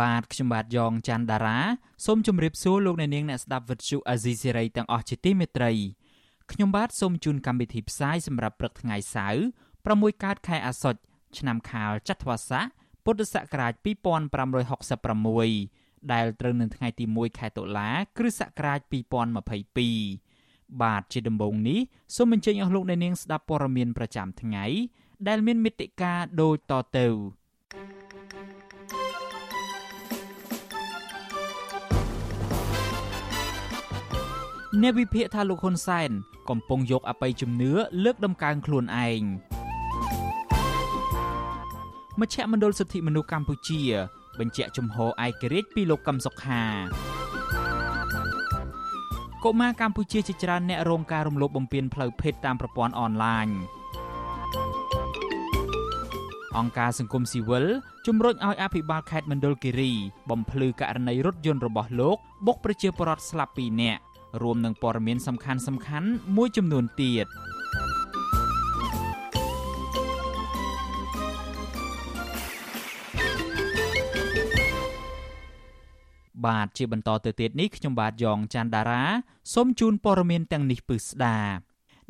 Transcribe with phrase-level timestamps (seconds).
[0.00, 1.58] បាទខ្ញុំបាទយ៉ងច័ន្ទដារា
[2.06, 5.72] សូមជម្រាបសួរលោកអ្នកនាងអ្នកស្ដាប់វិទ្យុអាស៊ីសេរីទាំងអស់ជាទីមេត្រី
[6.52, 9.40] ខ្ញុំបាទសូមជូនកម្មវិធីផ្សាយសម្រាប់ព្រឹកថ្ងៃសៅរ៍
[9.82, 11.00] 6កើតខែអាសត់
[11.38, 12.64] ឆ្នាំខាលចត្វាស័ក
[13.04, 17.88] ពុទ្ធសករាជ2566ដែលត្រូវនៅថ្ងៃទី1ខែតុលា
[18.18, 18.80] គ្រិស្តសករាជ
[20.00, 21.80] 2022បាទជាដំបូងនេះ
[22.16, 24.64] សូមអញ្ជើញអស់លោកអ្នកនាងស្ដាប់ព័ត៌មានប្រចាំថ្ងៃ
[25.28, 27.06] ដែលមានមេត្តាដូចតទៅ
[34.82, 36.10] អ្នកវិភាគថាលោកហ៊ុនសែន
[36.50, 37.72] កំពុងយកអបិយជំនឿ
[38.04, 39.22] លើកដំកើងខ្លួនឯង
[42.20, 43.82] មជ្ឈមណ្ឌលសិទ្ធិមនុស្សកម្ពុជា
[44.38, 46.62] បញ្ជាក់ជំហរឯករាជ្យពីលោកកឹមសុខា
[49.44, 53.48] កុមារកម្ពុជាជាច្រើនអ្នករងការរំលោភបំពានផ្លូវភេទតាមប្រព័ន្ធអនឡាញ
[56.56, 57.64] អង្គការសង្គមស៊ីវិល
[58.06, 59.92] ជំរុញឲ្យអភិបាលខេត្តមណ្ឌលគិរី
[60.30, 64.00] បំភ្លឺករណីរថយន្តរបស់លោកបុកប្រជាពលរដ្ឋស្លាប់2នាក់
[64.42, 67.26] រួមនឹងព័ត៌មានសំខាន់សំខាន់មួយចំនួនទៀត
[76.46, 79.04] បាទជាបន្តទៅទៀតនេះខ្ញុំបាទយ៉ងច័ន្ទដារា
[79.54, 81.38] សូមជូនព័ត៌មានទាំងនេះពឹស្ដា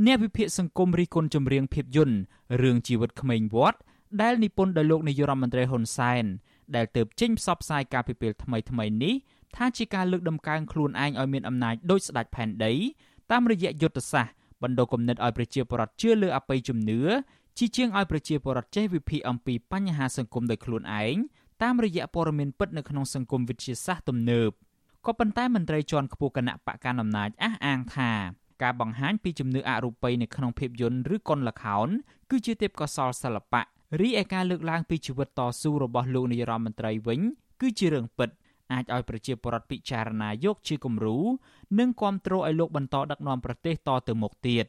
[0.06, 2.16] អ្នកវិភាគសង្គមរីគុណចម្រៀងភាពយន្ត
[2.62, 3.78] រឿងជីវិតក្មេងវត្ត
[4.22, 6.24] ដែលនិពន្ធដោយលោកនាយរដ្ឋមន្ត្រីហ៊ុនសែន
[6.77, 9.14] ដែលទៅចេញផ្សព្វផ្សាយការពិពេលថ្មីថ្មីនេះ
[9.57, 12.73] ថាជាការលើកដំកើងខ្លួនឯងឲ្យមានអំណាចដោយស្ដេចផែនដី
[13.31, 17.01] តាមរយៈយុទ្ធសាស្ត្របណ្ដុះគំនិតឲ្យប្រជាពលរដ្ឋជឿលើអបិយជំនឿ
[17.59, 21.17] ជាជាងឲ្យប្រជាពលរដ្ឋចេះវិភាគអំពីបញ្ហាសង្គមដោយខ្លួនឯង
[21.63, 24.51] តាមរយៈព័ត៌មានពិតនៅក្នុងសង្គមវិទ្យាសាស្ត្រទំនើប
[25.07, 28.11] ក៏ប៉ុន្តែមន្ត្រីជាន់ខ្ពស់គណៈបកកណ្ដាលអំណាចអះអាងថា
[28.63, 31.89] ការបង្ហាញពីជំនឿអរូបីនៅក្នុងភាពយន្តឬកុនលខោន
[32.30, 33.63] គឺជាទេពកោសល្យសិល្បៈ
[34.01, 37.20] រីឯការលើកឡើងពីជីវិតតស៊ូរបស់លោកនាយរដ្ឋមន្ត្រីវិញ
[37.61, 38.29] គឺជារឿងពិត
[38.73, 41.18] អាចឲ្យប្រជាពលរដ្ឋពិចារណាយកជាគំរូ
[41.79, 44.67] និងគ្រប់គ្រងឲ្យលោកបន្តដឹកនាំប្រទេសតទៅមុខទៀត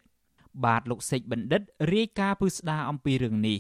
[0.66, 1.62] បាទលោកសេចបណ្ឌិត
[1.94, 3.60] រាយការណ៍ពឹស្ដារអំពីរឿងនេះ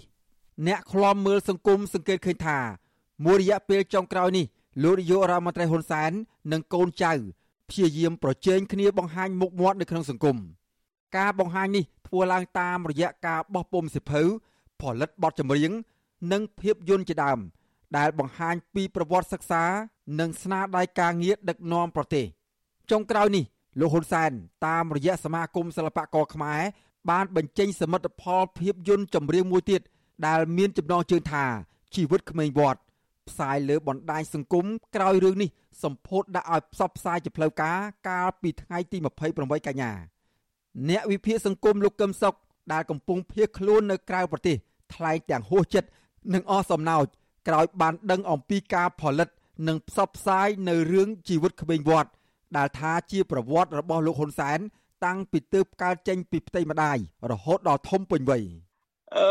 [0.67, 2.59] អ្នកខ្លំមើលសង្គមសង្កេតឃើញថា
[3.25, 4.45] មួយរយៈពេលចុងក្រោយនេះ
[4.83, 6.11] លោកនាយករដ្ឋមន្ត្រីហ៊ុនសែន
[6.51, 7.13] និងកូនចៅ
[7.69, 10.37] ព្យាយាមប្រជែងគ្នាបង្ហាញមុខមាត់នៅក្នុងសង្គម
[11.17, 14.21] ការបង្ហាញនេះធ្វើឡើងតាមរយៈការបោះពុម្ពសិភៅ
[14.81, 15.71] ផលិតបទចម្រៀង
[16.31, 17.39] និងភាពយន្តជាដើម
[17.97, 19.63] ដែលបង្ហាញពីប្រវត្តិសិក្សា
[20.19, 22.25] និងស្នាដៃការងារដឹកនាំប្រទេស
[22.91, 23.45] ចុងក្រោយនេះ
[23.79, 24.31] លោកហ៊ុនសែន
[24.67, 26.61] តាមរយៈសមាគមសិល្បករខ្មែរ
[27.09, 29.81] បានបញ្ចេញសមិទ្ធផលភាពយន្តចម្រៀងមួយទៀត
[30.27, 31.45] ដែលមានចំណងជើងថា
[31.95, 32.81] ជីវិតក្មេងវត្ត
[33.29, 34.65] ផ្សាយលើបណ្ដាញសង្គម
[34.95, 35.49] ក្រោយរឿងនេះ
[35.83, 37.77] សម្ពោធដាក់ឲ្យផ្សព្វផ្សាយជាផ្លូវការ
[38.07, 38.97] កាលពីថ្ងៃទី
[39.31, 39.91] 28កញ្ញា
[40.89, 42.35] អ្នកវិភាគសង្គមលោកកឹមសុខ
[42.73, 44.57] ដែលកំពុងភៀសខ្លួននៅក្រៅប្រទេស
[44.93, 45.89] ថ្លែងទាំងហួសចិត្ត
[46.33, 47.05] និងអស់សំណោច
[47.47, 49.29] ក្រោយបានដឹងអំពីការផលិត
[49.67, 52.11] និងផ្សព្វផ្សាយនៅរឿងជីវិតក្មេងវត្ត
[52.57, 54.59] ដែលថាជាប្រវត្តិរបស់លោកហ៊ុនសែន
[55.05, 56.97] តាំងពីទើបកើតចេញពីផ្ទៃម្ដាយ
[57.31, 58.43] រហូតដល់ធំពេញវ័យ
[59.17, 59.29] អឺ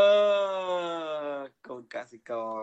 [1.66, 2.58] កូនកសិករ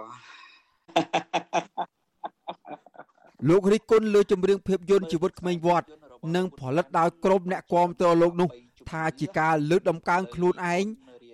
[3.49, 5.87] លោករិះគន់លើចម្រៀងភាពយន្តជីវិតក្មេងវត្ត
[6.35, 8.49] និងផលិតដោយក្រុមអ្នកគាំទ្រលោកនោះ
[8.89, 10.83] ថាជាការលើកដំកើងខ្លួនឯង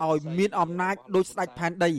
[0.07, 1.91] ឲ្យមានអំណាចដូចស្ដេចផែនដី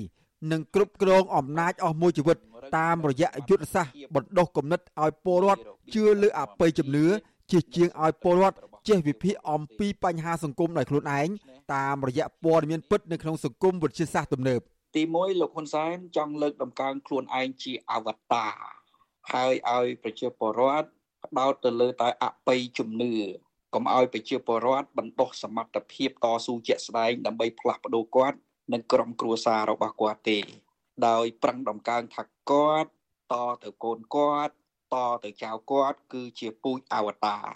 [0.52, 2.38] និងគ្រប់គ្រងអំណាចអស់មួយជីវិត
[2.76, 5.62] តាមរយៈយុទ្ធសាស្ត្របណ្ដុះគំនិតឲ្យពលរដ្ឋ
[5.94, 7.06] ជឿលើអបិយជំនឿ
[7.50, 8.58] ជាជាងឲ្យពលរដ្ឋ
[8.88, 11.28] ចេះវិភាគអំពីបញ្ហាសង្គមដោយខ្លួនឯង
[11.74, 14.60] តាមរយៈព័ត៌មានពិតនៅក្នុងសង្គមវិទ្យាសាស្ត្រទំនើប
[14.96, 18.54] ទី1លោកហ៊ុនសែនចង់លើកដំកើងខ្លួនឯងជាអវតារ
[19.32, 20.88] ហើយឲ្យប្រជាពលរដ្ឋ
[21.24, 23.14] ផ្ដោតទៅលើតែអបិយជំនឿ
[23.74, 28.36] កុំឲ្យប្រជាពលរដ្ឋបណ្ដោះសមត្ថភាពតស៊ូជាក់ស្ដែងដើម្បីផ្លាស់ប្ដូរគាត់
[28.72, 30.38] និងក្រុមគ្រួសាររបស់គាត់ទេ
[31.08, 32.90] ដោយប្រឹងដំកើងថាគាត់
[33.32, 33.34] ត
[33.64, 34.54] ទៅកូនគាត់
[34.94, 37.48] តទៅចៅគាត់ គឺជាពូជអវតារ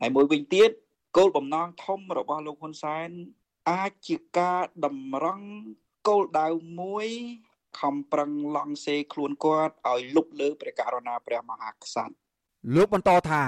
[0.00, 0.70] ហើយមួយវិញទៀត
[1.16, 3.08] គោលបំណងធំរបស់លោកហ៊ុនសែន
[3.70, 5.46] អាចជាការតម្រង់
[6.08, 6.48] គោលដៅ
[6.80, 7.08] មួយ
[7.80, 12.14] ខំប្រឹងឡង់សេខ្លួនគាត់ឲ្យលុបលើព្រះករុណាព្រះមហាក្សត្រ
[12.74, 13.42] លោកបន្តថា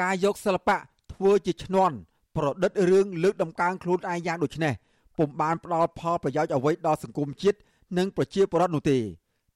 [0.00, 0.76] ការយកសិល្បៈ
[1.14, 1.96] ធ្វើជាឈ្នន់
[2.36, 4.74] ប្រឌិតរឿងលើកដំកើងខ្លួនឯងយ៉ាងដូចនេះ
[5.18, 7.58] ពុំបានផ្ដល់ផលប្រយោជន៍អ្វីដល់សង្គមជាតិ
[7.98, 8.98] និងប្រជាពលរដ្ឋនោះទេ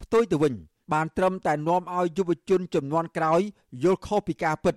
[0.02, 0.54] ផ្ទុយទៅវិញ
[0.92, 3.40] បានត្រឹមតែនាំឲ្យយុវជនចំនួនក្រោយ
[3.82, 4.74] យល់ខុសពីការពិត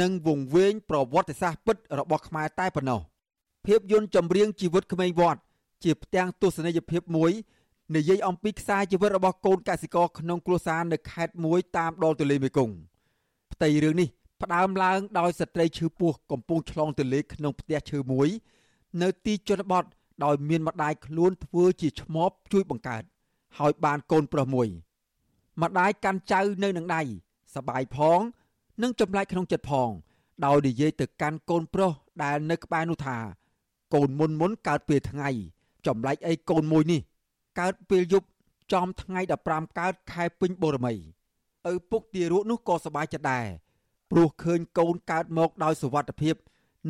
[0.00, 3.00] និងវង្វេងប្រវត្តិសាស្ត្រពិតរបស់ខ្មែរតែប៉ុណ្ណោះ
[3.66, 5.40] ភាពយន្តចម្រៀងជីវិតក្មេងវត្ត
[5.84, 7.32] ជាផ្ទាំងទស្សនីយភាពមួយ
[7.96, 12.74] និយាយអំពីខ្សែជីវិតរបស់កូនកសិករក្នុងគ្រួសារនៅខេត្តមួយតាមដងទន្លេមេគង្គ
[13.52, 14.08] ផ្ទៃរឿងនេះ
[14.42, 18.28] ផ្ដើមឡើងដោយស្ត្រីឈឺពោះកំពុងឆ្លងទន្លេក្នុងផ្ទះឈើមួយ
[19.02, 19.84] នៅទីជនបទ
[20.24, 23.02] ដោយមានម្ដាយខ្លួនធ្វើជាឆ្មបជួយបង្កើត
[23.58, 24.68] ហើយបានកូនប្រុសមួយ
[25.62, 27.02] ម្ដាយកាន់ចៅនៅនឹងដៃ
[27.54, 28.20] សបាយផង
[28.82, 29.90] និងចម្លែកក្នុងចិត្តផង
[30.46, 31.92] ដោយនិយាយទៅកាន់កូនប្រុស
[32.22, 33.18] ដែលនៅក្បែរនោះថា
[33.94, 35.30] កូនមុនមុនកើតពេលថ្ងៃ
[35.86, 37.00] ចម្លែកអីកូនមួយនេះ
[37.60, 38.28] កើតពេលយប់
[38.72, 39.20] ចំថ្ងៃ
[39.50, 40.94] 15កើតខែពេញបូរមី
[41.72, 43.46] ឪពុកទារកនោះក៏សប្បាយចិត្តដែរ
[44.10, 46.34] ព្រោះឃើញកូនកើតមកដោយសុវត្ថិភាព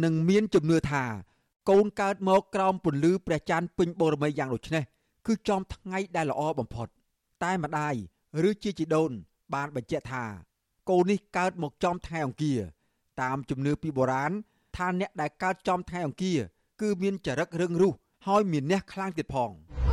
[0.05, 1.05] និងមានជំនឿថា
[1.71, 4.85] កូនកើតមកក្រោមពន្លឺព្រះច័ន្ទពេញបូរមីយ៉ាងដូចនេះ
[5.27, 6.89] គឺចំថ្ងៃដែលល្អបំផុត
[7.45, 7.95] តែម្ដាយ
[8.49, 9.11] ឬជាជីដូន
[9.55, 10.25] បានបញ្ជាក់ថា
[10.91, 12.61] កូននេះកើតមកចំថ្ងៃអង្គារ
[13.21, 14.33] តាមជំនឿពីបុរាណ
[14.77, 16.39] ថាអ្នកដែលកើតចំថ្ងៃអង្គារ
[16.81, 17.95] គឺមានចរិតរឹងរូស
[18.27, 19.51] ហើយមានអ្នកខ្លាំងទៀតផង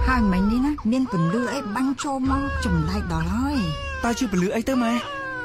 [0.07, 3.59] ហើយមិញនេះណាមានពន្លឺអីបាញ់ចូលមកចម្លែកដល់ហើយ
[4.03, 4.93] តើជាពន្លឺអីទៅម៉ែ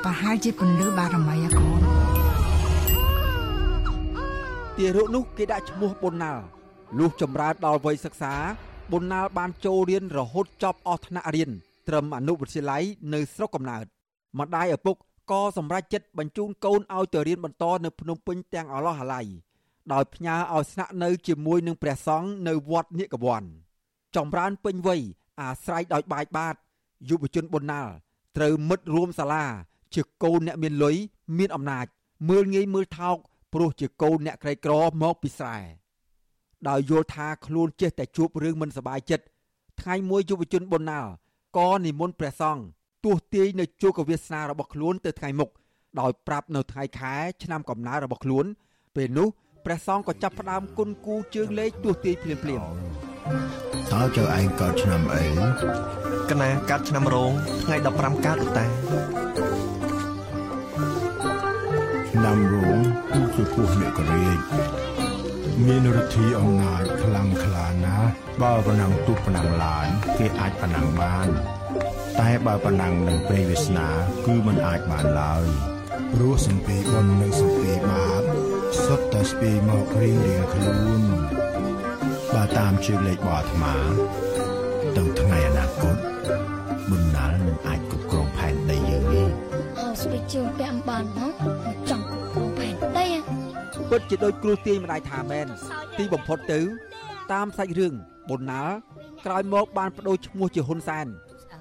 [0.05, 2.08] ប្រហែលជាពន្លឺបារមីអាកូន
[4.79, 6.45] ទារកនោះគេដាក់ឈ្មោះប៊ុនណាល់
[6.99, 8.35] លុះចម្រើនដល់វ័យសិក្សា
[8.91, 11.51] ប៊ុនណាល់បានចូលរៀនរហូតចប់អស់ថ្នាក់រៀន
[11.89, 12.83] ត្រឹមអនុវិទ្យាល័យ
[13.15, 13.85] នៅស្រុកកំណើត
[14.39, 14.97] ម្ដាយឪពុក
[15.31, 19.27] ក៏សម្រេចចិត្តបញ្ជូនកូនឲ្យទៅរៀនបន្តនៅភ្នំពេញទាំងអឡោះអាល័យ
[19.93, 23.43] ដោយផ្ញើឲ្យស្នាក់នៅជាមួយនឹងព្រះសង្ឃនៅវត្តនិកវ័ន
[24.17, 25.01] ចម្រើនពេញវ័យ
[25.41, 26.55] អាស្រ័យដោយបាយបាត
[27.09, 27.93] យុវជនប៊ុនណាល់
[28.37, 29.45] ត្រូវមិត្តរួមសាលា
[29.95, 30.97] ជាកូនអ្នកមានលុយ
[31.39, 31.87] មានអំណាច
[32.29, 33.19] មើលងាយមើលថោក
[33.53, 35.59] ព្រោះជាកូនអ្នកក្រីក្រមកពីស្រែ
[36.69, 39.25] ដោយយល់ថាខ្លួនចេះតែជួបរឿងមិនសប្បាយចិត្ត
[39.81, 41.06] ថ្ងៃមួយយុវជនប៊ុនណាល
[41.59, 42.62] ក៏និមន្តព្រះសង្ឃ
[43.05, 45.50] ទស្សទាយនៅជោគវាសនារបស់ខ្លួនទៅថ្ងៃមុខ
[46.00, 48.47] ដោយប្រាប់នៅថ្ងៃខែឆ្នាំកំណើរបស់ខ្លួន
[48.97, 49.29] ពេលនោះ
[49.65, 52.62] ព្រះសង្ឃក៏ចាប់ផ្ដើមគុណគូជើងលេខទស្សទាយភ្លាមភ្លាម
[53.93, 55.25] តើចៅឯងកើតឆ្នាំអី
[56.31, 58.65] កណាកើតឆ្នាំរោងថ្ងៃ15កើតតា
[62.19, 62.79] ឆ្នាំរោង
[63.15, 64.38] គឺជាពោះអ្នកករាជ
[65.67, 68.09] មានឫទ្ធិអំណាចខ្លាំងក្លាណាស់
[68.43, 69.87] បើប៉ុណ្ណឹងទុះប៉ុណ្ណឹងឡាន
[70.19, 71.29] គេអាចប៉ុណ្ណឹងបាន
[72.20, 73.88] តែបើប៉ុណ្ណឹងនឹងពេលវាសនា
[74.26, 75.44] គឺมันអាចបានឡើយ
[76.12, 78.23] ព្រោះសំពីបុណ្យនិងសំពីបាប
[78.85, 81.03] សុទ្ធតែស្ពីមករៀងរៀងខ្លួន
[82.35, 83.76] បើតាមជឿលេខបអាត្មា
[84.97, 85.97] ទៅថ្ងៃអនាគត
[86.91, 89.29] បំណាលនឹងអាចគ្រប់គ្រងផែនដីយើងនេះ
[89.79, 91.32] អើស្បែកជើងពាក់បានមក
[91.91, 92.08] ចង់
[93.90, 95.46] ពិតជាដូចគ្រូទាយម្ដាយថាមែន
[95.99, 96.61] ទីបំផុតទៅ
[97.32, 97.93] តាមសាច់រឿង
[98.29, 98.69] ប៊ុនណាល
[99.26, 101.06] ក្រោយមកបានបដូរឈ្មោះជាហ៊ុនសែន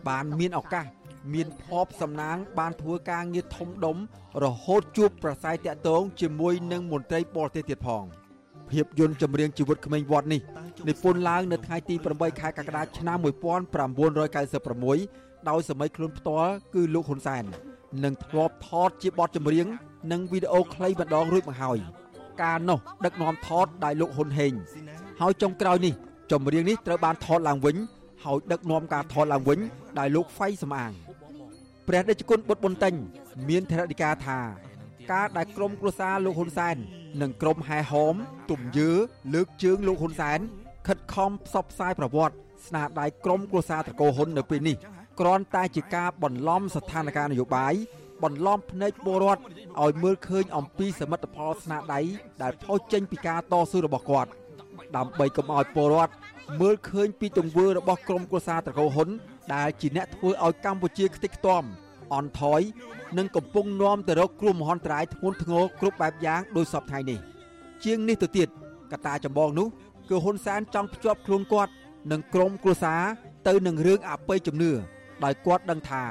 [0.07, 0.85] បានមានឱកាស
[1.33, 3.97] មានភ័ព្វសំណាង បានធ្វើការងារធំដុំ
[4.43, 8.03] រហូតជួបប្រស័យតាក់ទងជាមួយនឹងមន្ត្រីបរទេសទៀតផង
[8.71, 10.41] ភាពយន្តចម្រៀងជីវិតក្មេងវត្តនេះ
[10.87, 17.43] និពន្ធឡើងនៅថ្ងៃទី8ខែកក្កដាឆ្នាំ1996ដោយសម័យខ្លួនផ្ទាល់គឺលោកហ៊ុនសែន
[18.03, 19.67] និងធ្លាប់ថតជាបទចម្រៀង
[20.11, 21.79] និងវីដេអូខ្លីម្ដងរួចមកហើយ
[22.43, 24.53] ការនោះដឹកនាំថតដោយលោកហ៊ុនហេង
[25.21, 25.93] ហើយចុងក្រោយនេះ
[26.31, 27.75] ចម្រៀងនេះត្រូវបានថតឡើងវិញ
[28.25, 29.59] ហើយដឹកនាំការថតឡើងវិញ
[29.99, 30.91] ដោយលោកហ្វៃសំអាង
[31.87, 32.93] ព្រះដេចគុណបុត្រប៊ុនតេញ
[33.49, 34.39] មានធរណីកាថា
[35.13, 36.75] ការដែលក្រុមគ្រួសារលោកហ៊ុនសែន
[37.21, 38.15] និងក្រុមហែហោម
[38.51, 38.91] ទំយើ
[39.33, 40.39] លើកជើងលោកហ៊ុនសែន
[40.87, 42.35] ខិតខំផ្សព្វផ្សាយប្រវត្តិ
[42.67, 44.77] ស្នាដៃក្រុមគ្រួសារត្រកូលហ៊ុននៅពេលនេះ
[45.19, 47.73] គ្រាន់តែជាការបន្លំស្ថានភាពនយោបាយ
[48.23, 49.41] បន្លំភ្នែកពលរដ្ឋ
[49.83, 52.01] ឲ្យមើលឃើញអំពីសមិទ្ធផលស្នាដៃ
[52.41, 54.29] ដែលផុសចេញពីការតស៊ូរបស់គាត់
[54.97, 56.13] ដើម្បីកុំឲ្យពលរដ្ឋ
[56.61, 59.09] មើលឃើញពីទង្វើរបស់ក្រុមគ្រួសារត្រកូលហ៊ុន
[59.55, 61.63] ដែលជាអ្នកធ្វើឲ្យកម្ពុជាខ្ទេចខ្ទាំ
[62.13, 62.61] អន់ថយ
[63.17, 67.19] និងកំពុងនាំទៅរកគ្រោះមហន្តរាយធ្ងន់ធ្ងរគ្រប់បែបយ៉ាងដោយសពថ្ងៃនេះ
[67.83, 68.47] ជាងនេះទៅទៀត
[68.91, 69.67] កត្តាចម្បងនោះ
[70.09, 71.71] គឺហ៊ុនសែនចង់ភ្ជាប់ខ្លួនគាត់
[72.11, 73.01] និងក្រុមគ្រួសារ
[73.47, 74.71] ទៅនឹងរឿងអបិយជំនឿ
[75.23, 76.03] ដោយគាត់ដឹងថា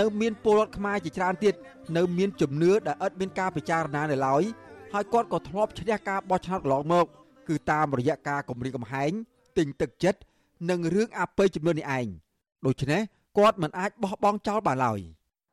[0.00, 1.54] នៅមានពលរដ្ឋខ្មែរជាច្រើនទៀត
[1.96, 4.42] នៅមានជំនឿដែលឥតមានការពិចារណានៅឡើយ
[4.92, 7.06] ហើយគាត់ក៏ធ្លាប់ឈ្នះការបោះឆ្នោតកន្លងមក
[7.48, 9.12] គឺតាមរយៈការគម្រាមកំហែង
[9.58, 10.20] ទិញទឹកចិត្ត
[10.70, 12.06] និងរឿងអបិយជំនឿនេះឯង
[12.66, 13.00] ដូច្នេះ
[13.38, 15.00] គាត់មិនអាចបោះបង់ចោលបានឡើយ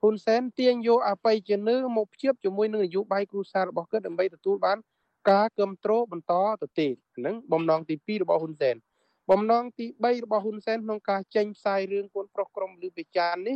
[0.01, 4.77] ហ៊ុនសែនទាញយកអបិយជំនឿមកភ្ជាប់ជាមួយនឹងនយោបាយគ្រួសាររបស់គាត់ដើម្បីទទួលបាន
[5.29, 8.75] ការគ្រប់គ្រងបន្តទៅទៀតហ្នឹងបំណងទី2របស់ហ៊ុនសែន
[9.29, 13.55] បំណងទី3របស់ហ៊ុនសែនក្នុងការចេញផ្សាយរឿងកូនប្រុសក្រមលឺបេចាននេះ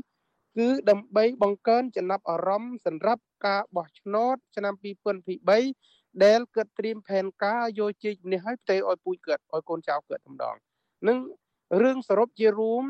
[0.58, 4.74] គឺដើម្បីបង្កើនចំណាប់អារម្មណ៍សម្រាប់ការបោះឆ្នោតឆ្នាំ
[5.48, 10.56] 2023ដែលគាត់ត្រៀមផែនការយកជ័យជំនះឲ្យផ្ទេឲ្យពូជគាត់ឲ្យកូនចៅគាត់ម្ដង
[11.08, 11.18] នឹង
[11.82, 12.84] រឿងសរុបជារួម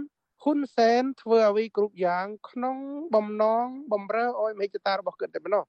[0.44, 2.78] ហ៊ុនសែនធ្វើអ្វីគ្រប់យ៉ាង ក្នុង
[3.16, 5.64] បំណងបំរើឲ្យមហិច្ឆតារបស់គាត់តែប៉ុណ្ណោះ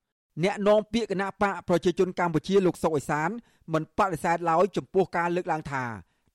[0.45, 3.31] អ្នកនាំពាក្យគណៈបកប្រជាជនកម្ពុជាលោកសុកអេសាន
[3.75, 5.85] មិនបដិសេធឡើយចំពោះការលើកឡើងថា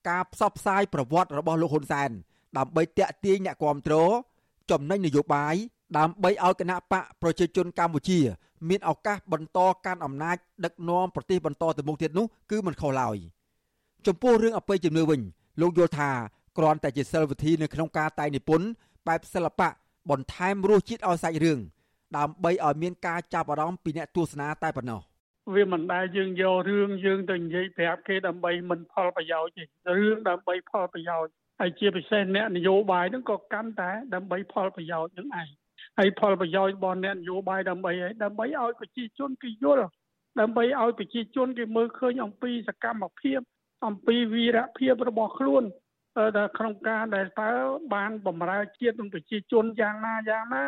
[0.08, 2.10] ការផ្សព្វផ្សាយប្រវត្តិរបស់លោកហ៊ុនសែន
[2.58, 3.94] ដើម្បីតាក់ទាញអ្នកគាំទ្រ
[4.70, 5.54] ចំណេញនយោបាយ
[5.98, 8.20] ដើម្បីឲ្យគណៈបកប្រជាជនកម្ពុជា
[8.68, 13.16] មានឱកាសបន្តកាន់អំណាចដឹកនាំប្រទេសបន្តទៅមុខទៀតនោះគឺមិនខុសឡើយ
[14.06, 15.20] ចំពោះរឿងអបិយជំនឿវិញ
[15.60, 16.10] លោកយល់ថា
[16.58, 18.66] គ្រាន់តែជាសិលវិធីនៅក្នុងការតែងនិពន្ធ
[19.08, 19.68] បែបសិល្បៈ
[20.10, 21.58] បន្ថែមរសជាតិឲ្យសាច់រឿង
[22.16, 25.00] ដើម្បីឲ្យមានការចាប់អារម្មណ៍ពីអ្នកទស្សនាតែប៉ុណ្ណោះ
[25.54, 35.48] វាមិនដែលយើងយករឿងយើងទៅនិយាយប្រាប់គេដើម្បីមិនផលប្រយោជន៍ទេរឿងដើម្បីផលប្រយោជន៍ ហើយជាពិសេសអ្នកនយោបាយហ្នឹងក៏កាន់តែដើម្បីផលប្រយោជន៍នឹងឯង
[35.98, 39.86] ហើយផលប្រយោជន៍របស់អ្នកនយោបាយដើម្បីឲ្យដើម្បីឲ្យប្រជាជនគេយល់
[40.40, 43.40] ដើម្បីឲ្យប្រជាជនគេមើលឃើញអំពីសកម្មភាព
[43.86, 45.64] អំពីវីរភាពរបស់ខ្លួន
[46.36, 47.50] ដែលក្នុងការដែលតើ
[47.94, 50.64] បានបំរើជាតិនិងប្រជាជនយ៉ាងណាយ៉ាងណា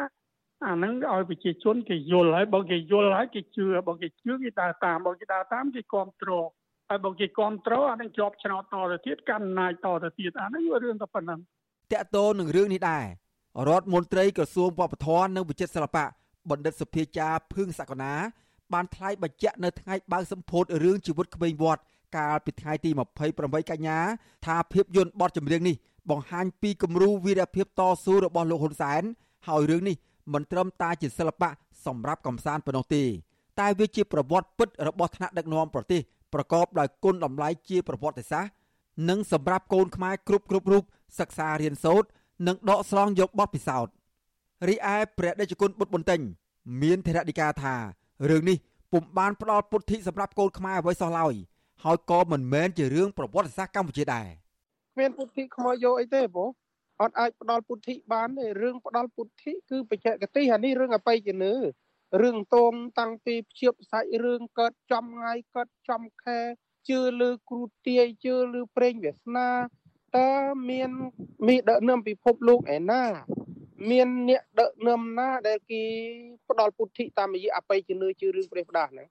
[0.67, 6.49] អាហ្នឹងឲ្យប្រជាជនគេយល់ហើយបើគេយល់ហើយគេជឿបើគេជឿគេដើរតាមបើគេដើរតាមគេគ្រប់គ្រង
[6.93, 11.41] ហើយបើគេគ្រប់គ្រងអាហ្នឹងជាប់ឆ្នោតតទៅទៀតកាន់អំណាចតទៅទៀតអាហ្នឹងរឿងតែប៉ុណ្ណឹង
[11.93, 13.05] តកតោនឹងរឿងនេះដែរ
[13.69, 16.05] រដ្ឋមន្ត្រីក្រសួងវប្បធម៌និងវិចិត្រសិល្បៈ
[16.51, 18.13] បណ្ឌិតសុភាចាភឿងសក្កណា
[18.73, 21.83] បានថ្លែងបញ្ជាក់នៅថ្ងៃបើកសម្ពោធរឿងជីវិតក្មេងវត្ត
[22.17, 22.91] កាលពីថ្ងៃទី
[23.31, 23.99] 28កញ្ញា
[24.47, 25.77] ថាភាពយន្តបទចម្រៀងនេះ
[26.11, 29.03] បង្ហាញពីគំរូវីរភាពតស៊ូរបស់លោកហ៊ុនសែន
[29.49, 29.97] ហើយរឿងនេះ
[30.33, 31.51] មិនត្រឹមតែជាសិល្បៈ
[31.87, 33.05] សម្រាប់កំសាន្តប៉ុណ្ណោះទេ
[33.61, 36.01] តែវាជាប្រវត្តិពិតរបស់ថ្នាក់ដឹកនាំប្រទេស
[36.35, 38.53] ប្រកបដោយគុណតម្លៃជាប្រវត្តិសាស្ត្រ
[39.09, 40.85] និងសម្រាប់កូនខ្មែរគ្រប់គ្រប់រូប
[41.19, 42.09] សិក្សារៀនសូត្រ
[42.47, 43.93] និងដកស្រង់យកបទពិសោធន៍
[44.69, 46.21] រីឯព្រះដេចគុណបុត្របន្ទិញ
[46.83, 47.75] មានធរណីកាថា
[48.31, 48.57] រឿងនេះ
[48.93, 51.35] ពុំបានផ្ដល់ពុទ្ធិសម្រាប់កូនខ្មែរអ្វីសោះឡើយ
[51.85, 54.29] ហើយក៏មិនមែនជារឿងប្រវត្តិសាស្ត្រកម្ពុជាដែរ
[54.95, 56.49] គ្មានពុទ្ធិខ្មោចយកអីទេបង
[57.01, 61.55] អត់អាចផ្ដល់ពុទ្ធិបានទេរឿងផ្ដល់ពុទ្ធិគឺបច្ចេកទេសអានេះរឿងអបិយជំនឿ
[62.21, 66.39] រឿងតងតាំងពីភ្ជាប់សាច់រឿងកើតចំថ្ងៃកើតចំខែ
[66.89, 69.49] ជឿលើគ្រូទាយជឿលើប្រេងវាសនា
[70.17, 70.31] តើ
[70.71, 70.91] មាន
[71.47, 73.05] មីដឹកនាំពិភពលោកឯណា
[73.91, 75.83] មានអ្នកដឹកនាំណាដែលគេ
[76.49, 79.09] ផ្ដល់ពុទ្ធិតាមរយៈអបិយជំនឿជឿរឿងព្រះផ្ដាស់ហ្នឹង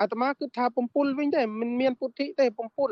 [0.00, 2.90] អាត្មាគឺថាពំពុលវិញទេមិនមានពុទ្ធិទេពំពុល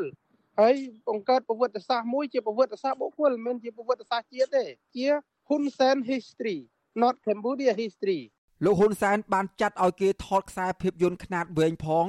[0.59, 0.75] ហើយ
[1.07, 4.65] បង្កើតប្រវត្តិសាស្ត្រមួយជាប្រវត្តិសាស្ត្របុគ្គលមិនមែនជាប្រវត្តិសាស្ត្រជាតិទេ
[4.95, 5.07] ជា
[5.49, 6.57] Hun Sen history
[7.01, 8.21] not Cambodia history
[8.63, 12.05] លោកហ៊ុនសែនបានចាត់ឲ្យគេថតខ្សែភាពយន្តខ្នាតវែងផង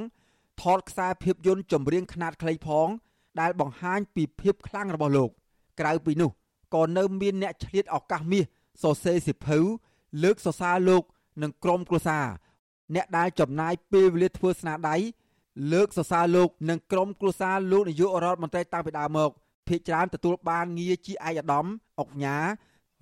[0.61, 2.87] ថតខ្សែភាពយន្តចម្រៀងខ្នាតខ្លីផង
[3.39, 5.29] ដែលបង្ហាញពីភាពខ្លាំងរបស់លោក
[5.79, 6.31] ក្រៅពីនោះ
[6.75, 8.43] ក៏នៅមានអ្នកឆ្លៀតឱកាសមាស
[8.83, 9.57] សរសេរសិភៅ
[10.23, 11.03] លើកសរសើរលោក
[11.41, 12.25] និងក្រុមគ្រួសារ
[12.95, 14.95] អ្នកដែលចំណាយពេលវេលាធ្វើស្នាដៃ
[15.73, 19.29] លើកសរសើរលោកនិងក្រុមគ្រួសារលោកនាយករដ្ឋមន្ត្រីតាំងពីដើមមក
[19.67, 21.65] ភាគច្រើនទទួលបានងារជាឯកឧត្តម
[21.99, 22.43] អុកញ៉ារ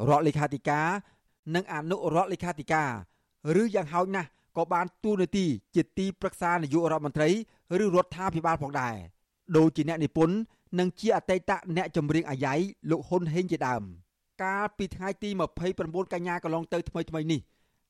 [0.09, 0.87] ដ្ឋលេខាធិការ
[1.55, 2.91] និងអនុរដ្ឋលេខាធិការ
[3.61, 5.45] ឬយ៉ាងហោចណាស់ក៏បានទូនាទី
[5.75, 7.29] ជាទីប្រឹក្សានាយករដ្ឋមន្ត្រី
[7.83, 8.95] ឬរដ្ឋាភិបាលផងដែរ
[9.57, 10.35] ដូចជាអ្នកនិពន្ធ
[10.79, 12.53] និងជាអតីតអ្នកចម្រៀងអាយ៉ៃ
[12.89, 13.83] លោកហ៊ុនហេងជាដើម
[14.43, 15.29] កាលពីថ្ងៃទី
[15.71, 17.41] 29កញ្ញាកន្លងទៅថ្មីថ្មីនេះ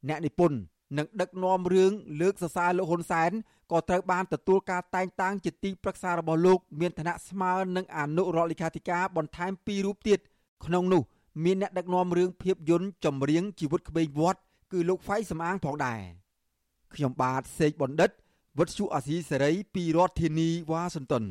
[0.09, 0.57] អ្នកនិពន្ធ
[0.97, 1.91] និងដឹកនាំរឿង
[2.21, 3.31] លើកសរសើរលោកហ៊ុនសែន
[3.71, 10.19] ក៏ត្រូវបានទទួលការតែងតាំងជាទីប្រឹក្សារបស់លោកមានឋានៈស្មើនឹងអនុរដ្ឋលេខាធិការបន្ថែមពីររូបទៀត
[10.65, 11.01] ក្នុងនោះ
[11.43, 14.41] មានអ្នកដឹកនាំរឿងភាពយន្តចម្រៀងជីវិតក្មេងវត្ត
[14.71, 16.01] គឺលោកហ្វៃសំអាងផងដែរ
[16.95, 18.11] ខ្ញុំបាទសេកបណ្ឌិត
[18.57, 21.23] វុទ្ធុអាស៊ីសេរីពីរដ្ឋធានីវ៉ាស៊ីនតោន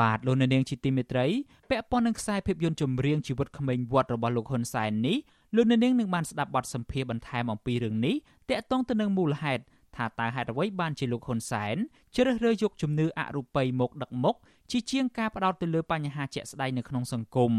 [0.00, 1.26] បាទលោកនាងជាទីមេត្រី
[1.70, 5.16] ពាក់ព័ន្ធនឹងខ្សែភាពយន្តចម្រៀងជីវិតក្មេងវត្តរបស់លោកហ៊ុនសែននេះ
[5.56, 8.14] លោកនាងនឹងបានស្ដាប់បទសម្ភាសន៍បន្ថែមអំពីរឿងនេះ
[8.50, 9.62] តាក់ទងទៅនឹងមូលហេតុ
[9.96, 11.76] ថាតើហេតុអ្វីបានជាលោកហ៊ុនសែន
[12.14, 14.36] ជ្រើសរើសយកជំនឿអរូបីមកដឹកមុខ
[14.70, 17.52] ជាជាងការផ្ដោតទៅលើបញ្ហាជាក់ស្ដែងនៅក្នុងសង្គម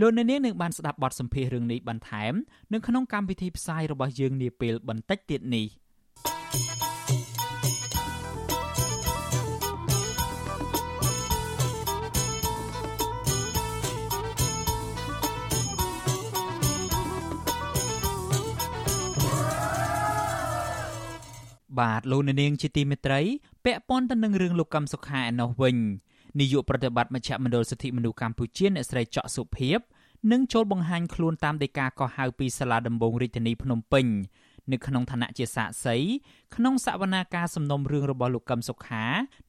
[0.00, 2.32] លោកអ្នកនាងនឹងបានស្ដាប់បទសម្ភាសន៍រឿងនេះបន្ថែម
[2.72, 5.66] នៅក្នុងកម្មវិធីផ្សាយរបស់យើងនាពេលបន្តិចទៀតនេះ។
[21.78, 23.20] បាទលោកនាងជាទីមេត្រី
[23.64, 25.76] ពាក់ព័ន្ធទៅនឹងរឿងលោកកឹមសុខាឯណោះវិញ
[26.38, 29.80] នាយកប្រតិបត្តិមជ្ឈមណ្ឌលសិទ្ធិមនុស្សកម្ពុជាអ្នកស្រីច័កសុភីប
[30.32, 34.06] នឹងចូលបង្ហាញខ្លួនតាមដីកាកោះហៅពីសាលាដំបងរាជធានីភ្នំពេញ
[34.72, 35.96] នៅក្នុងឋានៈជាសាក្សី
[36.54, 39.04] ក្នុងសវនាការសំណុំរឿងរបស់លោកកឹមសុខា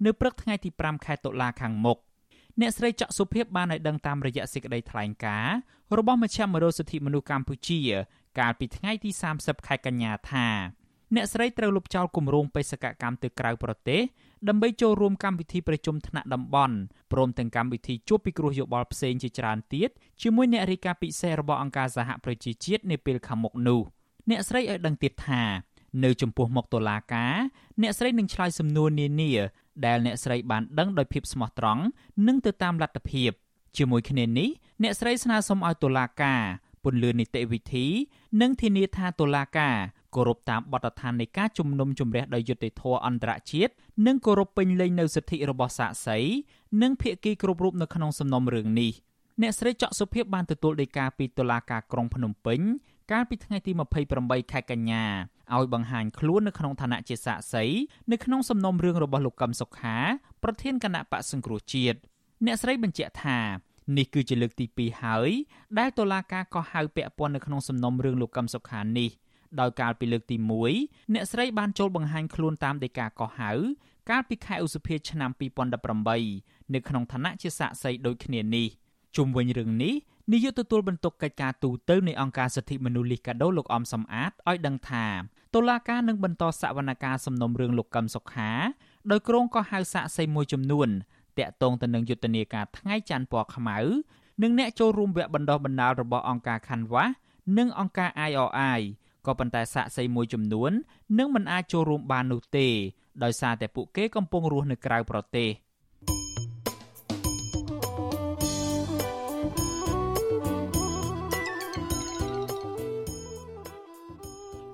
[0.06, 1.98] នៅព្រឹកថ្ងៃទី5ខែតុលាខាងមុខ
[2.60, 5.56] អ្នកស្រីច័កសុភីបបានឲ្យដឹងតាមរយៈសេចក្តីថ្លែងការណ៍
[5.98, 7.80] របស់មជ្ឈមណ្ឌលសិទ្ធិមនុស្សកម្ពុជា
[8.40, 10.48] កាលពីថ្ងៃទី30ខែកញ្ញាថា
[11.16, 14.02] អ្នកស្រីត្រូវលុបចោលគម្រោងបេសកកម្មទៅក្រៅប្រទេស
[14.50, 16.76] ដើម្បីចូលរួមកម្មវិធីប្រជុំថ្នាក់តំបន់
[17.12, 19.90] ព្រមទាំងកម្មវិធីជួបពិគ្រោះយោបល់ផ្សេងជាច្រើនទៀត
[20.22, 23.82] ជាមួយអ្នករាយការណ៍ពិសេសរបស់អង្គការសហប្រជាជាតិនាពេលខាងមុខនោះ
[24.30, 25.44] អ្នកស្រីឲ្យដឹងទៀតថា
[26.04, 27.36] នៅចំពោះមុខតុលាការ
[27.82, 29.32] អ្នកស្រីនឹងឆ្លើយសំណួរនានា
[29.86, 31.84] ដែលអ្នកស្រីបានដឹងដោយភាពស្មោះត្រង់
[32.28, 33.32] និងទៅតាមលទ្ធភាព
[33.78, 34.50] ជាមួយគ្នានេះ
[34.84, 36.42] អ្នកស្រីស្នើសុំឲ្យតុលាការ
[36.84, 37.86] ពន្យល់នីតិវិធី
[38.42, 39.78] និងធានាថាតុលាការ
[40.16, 43.74] គោរពតាមបទដ្ឋាននៃការជំនុំជម្រះដោយយុត្តិធម៌អន្តរជាតិ
[44.08, 46.18] និងគោរពពេញលេញនូវសិទ្ធិរបស់សាក្សី
[46.82, 48.92] និងភាគីគ្រប់រូបនៅក្នុងសំណុំរឿងនេះ
[49.42, 52.60] អ្នកស្រីច័កសុភាពបានទទួលដីកាពីតុលាការក្រុងភ្នំពេញ
[53.12, 53.72] កាលពីថ្ងៃទី
[54.12, 55.06] 28ខែកញ្ញា
[55.56, 57.66] ឲ្យបង្ហាញខ្លួននៅក្នុងឋានៈជាសាក្សី
[58.12, 59.98] នៅក្នុងសំណុំរឿងរបស់លោកកឹមសុខា
[60.44, 61.98] ប្រធានគណៈបកសង្គ្រោះជាតិ
[62.46, 63.40] អ្នកស្រីបញ្ជាក់ថា
[63.98, 65.30] នេះគឺជាលើកទី2ហើយ
[65.80, 69.10] ដែលតុលាការក៏ហៅពាក់ព័ន្ធនៅក្នុងសំណុំរឿងលោកកឹមសុខានេះ
[69.60, 70.38] ដោយកាលពីលើកទី
[70.76, 73.52] 1អ្នកស្រីបានចូលបង្ហាញខ្លួនតាមដីកាកោះហៅ
[74.10, 75.32] កាលពីខែឧសភាឆ្នាំ
[76.02, 78.68] 2018នៅក្នុងឋានៈជាសាក្សីដូចគ្នានេះ
[79.16, 79.94] ជុំវិញរឿងនេះ
[80.32, 85.08] នាយកទទួលបន្ទុកកិច្ចការទូតនៃអង្គការសិទ្ធិមនុស្សលីកាដូលោកអំសំអាតឲ្យដឹងថា
[85.56, 88.52] តុលាការនឹងបន្តសវនកម្មសំណុំរឿងលោកកឹមសុខា
[89.12, 90.90] ដោយក្រុងក៏ហៅសាក្សីមួយចំនួន
[91.38, 93.78] តាក់ទងទៅនឹងយុទ្ធនាការថ្ងៃច័ន្ទពណ៌ខ្មៅ
[94.42, 97.10] និងអ្នកចូលរួមវគ្គបណ្ដុះបណ្ដាលរបស់អង្គការ Canvas
[97.58, 98.82] និងអង្គការ IRI
[99.28, 100.72] ក៏ប៉ុន្តែសាក្សីមួយចំនួន
[101.18, 102.68] នឹងមិនអាចចូលរួមបាននោះទេ
[103.24, 105.50] ដោយសារតែពួកគេកំពុងរស់នៅក្រៅប្រទេស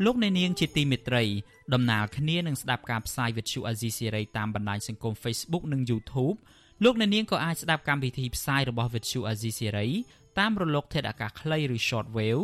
[0.06, 1.24] លោកអ្នកនាងជាទីមេត្រី
[1.74, 6.38] ដំណើរគ្នានឹងស្ដាប់ការផ្សាយវិទ្យុអាស៊ីសេរីតាមបណ្ដាញសង្គម Facebook និង YouTube
[6.84, 9.88] លោកអ្នកនាងក៏អាចស្ដាប់កម្មវិធីផ្សាយរបស់វិទ្យុអាស៊ីសេរី
[10.40, 12.44] តាមរលកធាតុអាកាសខ្លីឬ Shortwave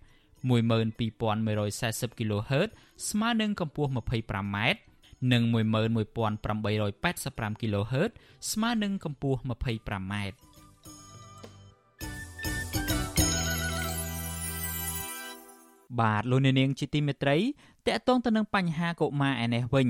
[0.49, 2.69] 12140 kHz
[3.09, 4.57] ស្មើនឹងកម្ពស់ 25m
[5.31, 8.11] និង11885 kHz
[8.51, 10.13] ស្មើនឹងកម្ពស់ 25m
[15.99, 17.37] បាទលោកអ្នកនាងជាទីមេត្រី
[17.85, 19.89] តកតងទៅនឹងបញ្ហាកុមារឯនេះវិញ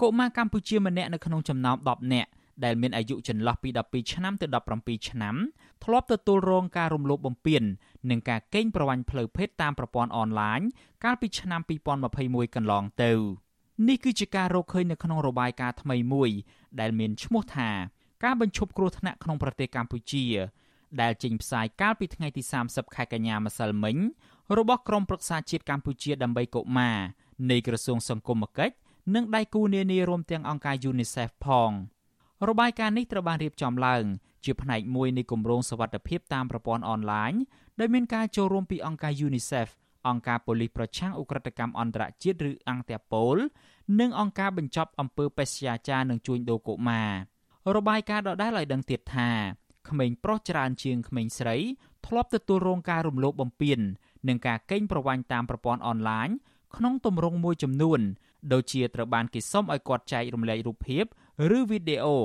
[0.00, 2.30] កុមារកម្ពុជាម្នាក់នៅក្នុងចំណោម10នាក់
[2.64, 4.46] ដែលមានអាយុចន្លោះពី12ឆ្នាំទៅ
[4.78, 5.36] 17ឆ្នាំ
[5.84, 7.62] ធ្លាប់ទទួលរងការរំលោភបំពាន
[8.10, 10.60] និងការកេងប្រវ័ញ្ចផ្លូវភេទតាមប្រព័ន្ធអនឡាញ
[11.04, 11.60] កាលពីឆ្នាំ
[12.08, 13.12] 2021កន្លងទៅ
[13.88, 16.30] នេះគឺជាការរកឃើញនៅក្នុងរបាយការណ៍ថ្មីមួយ
[16.80, 17.70] ដែលមានឈ្មោះថា
[18.24, 20.26] ការបញ្ឈប់គ្រោះថ្នាក់ក្នុងប្រទេសកម្ពុជា
[21.00, 23.96] ដែលចេញផ្សាយកាលពីថ្ងៃទី30ខែកញ្ញាម្សិលមិញ
[24.58, 26.98] របស់ក្រមប្រឹក្សាជាតិកម្ពុជាដើម្បីកុមារ
[27.50, 28.74] នៃក្រសួងសង្គមគិច្ច
[29.14, 31.70] និងដៃគូនានារួមទាំងអង្គការ UNICEF ផង
[32.48, 34.04] របាយការណ៍នេះត្រូវបានរៀបចំឡើង
[34.44, 37.32] ជាផ្នែកមួយនៃគម្រោងសវត្ថិភាពតាមប្រព័ន្ធអនឡាញ
[37.80, 39.68] ដោយមានការចូលរួមពីអង្គការ UNICEF
[40.08, 43.36] អង្គការប៉ូលីសប្រឆាំងឧក្រិដ្ឋកម្មអន្តរជាតិឬអង្គតាប៉ូល
[44.00, 47.10] និងអង្គការបញ្ចប់អំពើបេសកចារនិងជួញដូរកុមារ
[47.76, 49.30] របាយការណ៍ដដែលឲ្យដឹងទៀតថា
[49.88, 51.56] ក្មេងប្រុសច្រើនជាងក្មេងស្រី
[52.06, 53.78] ធ្លាប់ទទួលរងការរំលោភបំពាន
[54.28, 56.28] និងការកេងប្រវ័ញ្ចតាមប្រព័ន្ធអនឡាញ
[56.76, 58.00] ក្នុងទម្រង់មួយចំនួន
[58.52, 61.04] ដូចជាត្រូវបានគេសុំឲ្យគាត់ចែករំលែករូបភាព
[61.56, 62.18] ឬវីដេអូ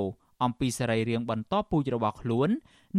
[0.44, 2.48] អំពីសរីរាង្គបន្តពូជរបស់ខ្លួន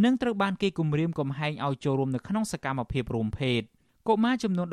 [0.04, 3.62] និងត្រូវបានគេគំរាមកំហែងឲ្យចូលរួមនៅក្នុងសកម្មភាពរួមភេទ
[4.08, 4.66] កុមារចំនួន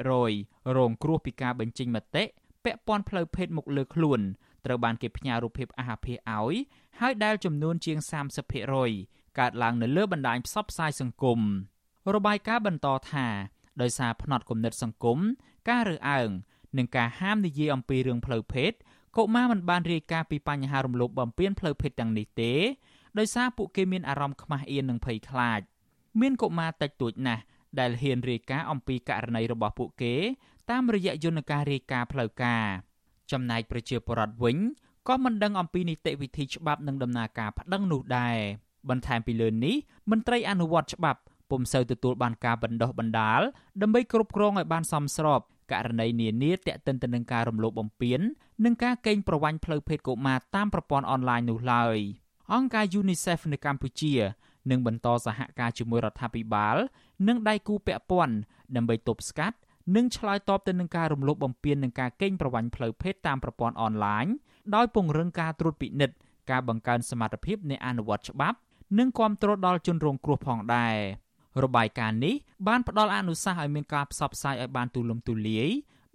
[0.00, 2.24] 16%រងគ្រោះពីការបញ្ចេញមតិ
[2.64, 4.20] ពាក់ព័ន្ធផ្លូវភេទមកលើខ្លួន
[4.64, 6.54] ត្រូវបានគេផ្ញើរូបភាពអាហាភាសឲ្យ
[7.00, 7.98] ហើយដែលចំនួនជាង
[8.68, 11.40] 30%កើតឡើងនៅលើបណ្ដាញផ្សព្វផ្សាយសង្គម
[12.14, 13.26] របាយការណ៍បន្តថា
[13.80, 15.18] ដោយសារផ្នត់គំនិតសង្គម
[15.68, 16.30] ការរើសអើង
[16.78, 18.72] និងការហាមនិយាយអំពីរឿងផ្លូវភេទ
[19.18, 22.52] កុមារមិនបានរាយការណ៍ពីបញ្ហារំលោភបំពានផ្លូវភេទទាំងនេះទេ
[23.18, 25.60] ដោយសារពួកគេមានអារម្មណ៍ខ្មាស់អៀននិងភ័យខ្លាច
[26.20, 27.42] មានកុមារតិចតួចណាស់
[27.78, 30.14] ដែលហ៊ានរាយការណ៍អំពីករណីរបស់ពួកគេ
[30.70, 32.64] តាមរយៈយន្តការរាយការណ៍ផ្លូវការ
[33.32, 34.56] ចំណែកប្រជាពលរដ្ឋវិញ
[35.08, 38.36] ក៏មិនដឹងអំពីនីតិវិធីច្បាប់និងដំណើរការប្តឹងនោះដែរ
[38.88, 39.76] បន្ថែមពីលើនេះ
[40.10, 43.40] មន្ត្រីអនុវត្តច្បាប់ពុំសូវទទួលបានការបណ្ដុះបណ្ដាល
[43.82, 45.40] ដើម្បីគ្រប់គ្រងឲ្យបានសមស្រប
[45.72, 48.20] ករណីនានាទាក់ទិនទៅនឹងការរំលោភបំពាន
[48.64, 51.96] និងការកេងប្រវ័ញ្ចផ្លូវភេទកុមារតាមប្រព័ន្ធអនឡាញនោះឡើយ
[52.52, 54.14] អង្គការ UNICEF នៅកម្ពុជា
[54.70, 56.76] នឹងបន្តសហការជាមួយរដ្ឋាភិបាល
[57.28, 58.34] និងដៃគូពាក់ព័ន្ធ
[58.76, 59.56] ដើម្បីទប់ស្កាត់
[59.96, 64.26] និងឆ្លើយតបទៅនឹងការរំលោភបំពាននិងការកេងប្រវ័ញ្ចផ្លូវភេទតាមប្រព័ន្ធអនឡាញ
[64.74, 66.16] ដោយពង្រឹងការត្រួតពិនិត្យ
[66.50, 68.58] ការបង្កើនសមត្ថភាពនៃអនុវត្តច្បាប់
[68.98, 70.96] និងគ្រប់គ្រងដល់ជនរងគ្រោះផងដែរ
[71.62, 72.34] របាយការណ៍នេះ
[72.68, 75.68] បានផ្ដល់អនុសាសន៍ឲ្យមានការផ្សព្វផ្សាយឲ្យបានទូលំទូលាយ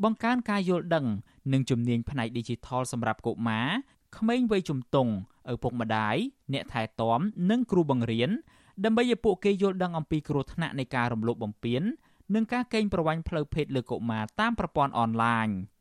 [0.03, 1.05] បង្កើនការយល់ដឹង
[1.53, 3.67] និងជំនាញផ្នែក Digital សម្រាប់កុមារ
[4.17, 5.11] ក្មេងវ័យជំទង់
[5.53, 6.15] ឪពុកម្ដាយ
[6.53, 8.29] អ្នកថែទាំនិងគ្រូបង្រៀន
[8.83, 11.81] ដើម្បីឲ្យពួកគេយល់ដឹងអំពីគ្រោះថ្នាក់នៃការរំលោភបំពាន
[12.35, 15.47] និងការកេងប្រវ័ញ្ចផ្លូវភេទលើកុមារតាមប្រព័ន្ធអនឡាញ។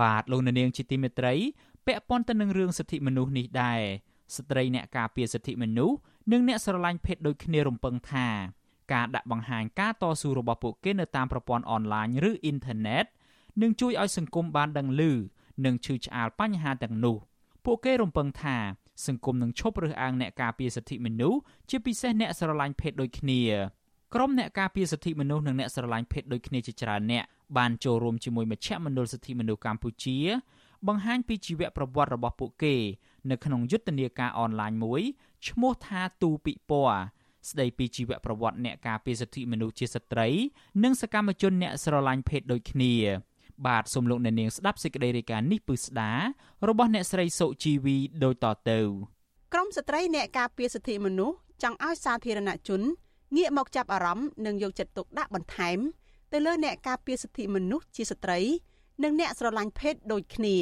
[0.00, 1.34] បាទលោកនាងជាទីមេត្រី
[1.86, 3.80] ពាក់ព័ន្ធទៅនឹងរឿងសិទ្ធិមនុស្សនេះដែរ
[4.36, 5.96] ស្ត្រីអ្នកការពារសិទ្ធិមនុស្ស
[6.32, 8.28] និងអ្នកស្រឡាញ់ភេទដូចគ្នារំពឹងថា
[8.92, 13.04] ការដាក់បង្ហាញការតស៊ូរបស់ពួកគេនៅតាមប្រព័ន្ធអនឡាញឬអ៊ីនធឺណិត
[13.62, 15.02] នឹងជួយឲ្យសង្គមបានដឹងឮ
[15.64, 17.16] និងឈឺឆ្អាលបញ្ហាទាំងនោះ
[17.64, 18.56] ពួកគេរំពឹងថា
[19.06, 23.42] សង្គមនឹងឈប់រើសអើងអ្នកការពារសិទ្ធិមនុស្សជាពិសេសអ្នកស្រឡាញ់ភេទដូចគ្នា
[24.14, 27.24] ក្រុមអ្នកការពារសិទ្ធិមនុស្សនិងអ្នកស្រឡាញ់ភេទដូចគ្នាជាច្រើនអ្នក
[27.56, 30.18] បានចូលរួមជាមួយមជ្ឈមណ្ឌលសិទ្ធិមនុស្សកម្ពុជា
[30.86, 32.74] បង្ហាញពីជីវប្រវត្តិរបស់ពួកគេ
[33.30, 35.02] នៅក្នុងយុទ្ធនាការអនឡាញមួយ
[35.48, 37.02] ឈ្មោះថាទូពិព័រណ៍
[37.50, 40.28] ស្ដីពីជីវប្រវត្តិអ្នកការពារសិទ្ធិមនុស្សជាស្ត្រី
[40.84, 42.94] និងសកម្មជនអ្នកស្រឡាញ់ភេទដូចគ្នា
[43.66, 46.12] បាទសូមលោកអ្នកនាងស្ដាប់សេចក្តីរាយការណ៍នេះពឹស្ដា
[46.68, 48.80] របស់អ្នកស្រីសុជីវីដូចតទៅ
[49.52, 52.80] ក្រមស្ត្រីអ្នកការពារសិទ្ធិមនុស្សចង់ឲ្យសាធារណជន
[53.36, 55.78] ងាកមកចាប់អារម្មណ៍និងយកចិត្តទុកដាក់បន្ថែម
[56.38, 58.40] ទៅលើអ្នកការពារសិទ្ធិមនុស្សជាស្ត្រី
[59.02, 60.56] និងអ្នកស្រឡាញ់ភេទដូចគ្នា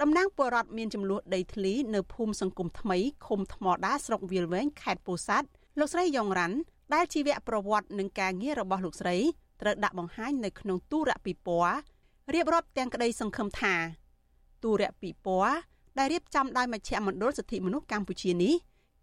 [0.00, 5.48] តំណាងពលរដ្ឋមានចំនួនដីធ្លីនៅភូមិសង្គមថ្មីឃុំថ្មដាស្រុកវាលវែងខេត្តពោធិ៍សាត់
[5.78, 6.56] លោកស្រីយ៉ងរ៉ាន់
[6.94, 9.16] ដែលជីវប្រវត្តិនិងការងាររបស់លោកស្រី
[9.60, 11.78] ត្រូវដាក់បង្ហាញនៅក្នុងទូរពិព័រណ៍
[12.34, 13.74] រៀបរាប់ទាំងក្តីសង្ឃឹមថា
[14.62, 15.58] ទូរពិព័រណ៍
[15.98, 18.54] ដែលរៀបចំដោយមជ្ឈមណ្ឌលសិទ្ធិមនុស្សកម្ពុជានេះ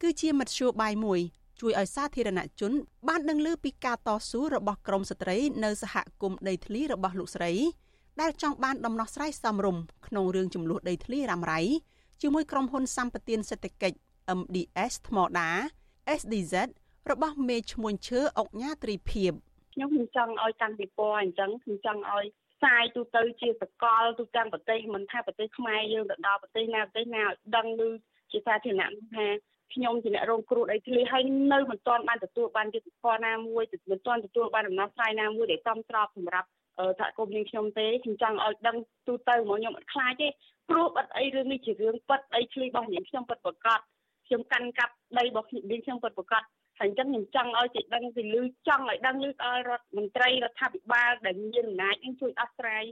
[0.01, 1.21] គឺជាមធ្យោបាយមួយ
[1.61, 2.71] ជួយឲ្យសាធារណជន
[3.07, 7.51] បានដឹងឮពីការតស៊ូរបស់ក្រមស្ត្រីនៅសហគមន៍ដីធ្លីរបស់លោកស្រី
[8.21, 11.61] ដែលចង់បានដំណោះស្រាយសមរម្យក្នុងរឿងចំនួនដីធ្លីរ៉ាំរ៉ៃ
[12.21, 13.97] ជាមួយក្រុមហ៊ុនសម្បទានសេដ្ឋកិច្ច
[14.39, 15.51] MDS ថ្មដា
[16.19, 16.55] SDZ
[17.11, 19.31] របស់មេឈ្មោះឈើអុកញ៉ាត្រីភិប
[19.73, 27.81] ខ្ញុំខ្ញុំចង់ឲ្យតាំងពីពណ៌អញ្ចឹងខ្ញុំចង់ឲ្យផ្សាយទូទៅជាសកលទូទាំងប្រទេសមិនថាប្រទេសខ្មែរយើងទៅដល់ប្រទេសណាប្រទេសណាឲ្យដឹងឮ
[28.31, 29.25] ជាសាធារណៈថា
[29.74, 31.22] ខ្ញុំជាអ្នករងគ្រោះដីធ្លីហើយ
[31.52, 36.48] នៅមិនទាន់បានទទួលបានយុត្តិធម៌ណាមួយមិនទាន់ទទួលបានដំណោះស្រាយណាមួយដែលសមស្របសម្រាប់
[36.98, 38.76] សហគមន៍យើងខ្ញុំទេខ្ញុំចង់ឲ្យដឹង
[39.06, 40.28] ទូទៅមកខ្ញុំអត់ខ្លាចទេ
[40.70, 43.78] ព្រោះអត់អីរឿងនេះជារឿងប៉ັດដីធ្លីរបស់យើងខ្ញុំប៉ັດប្រកាស
[44.26, 46.42] ខ្ញុំកាន់កាប់ដីរបស់ខ្ញុំខ្ញុំប៉ັດប្រកាស
[46.78, 52.86] ហើយអញ្ចឹងខ្ញុំចង់ឲ្យគេដឹងពីលឺចង់ឲ្យដឹងលឺដល់រដ្ឋមន្ត្រីរដ្ឋាភិបាលដែលមានអំណាចនឹងជួយអស្ចារ្យ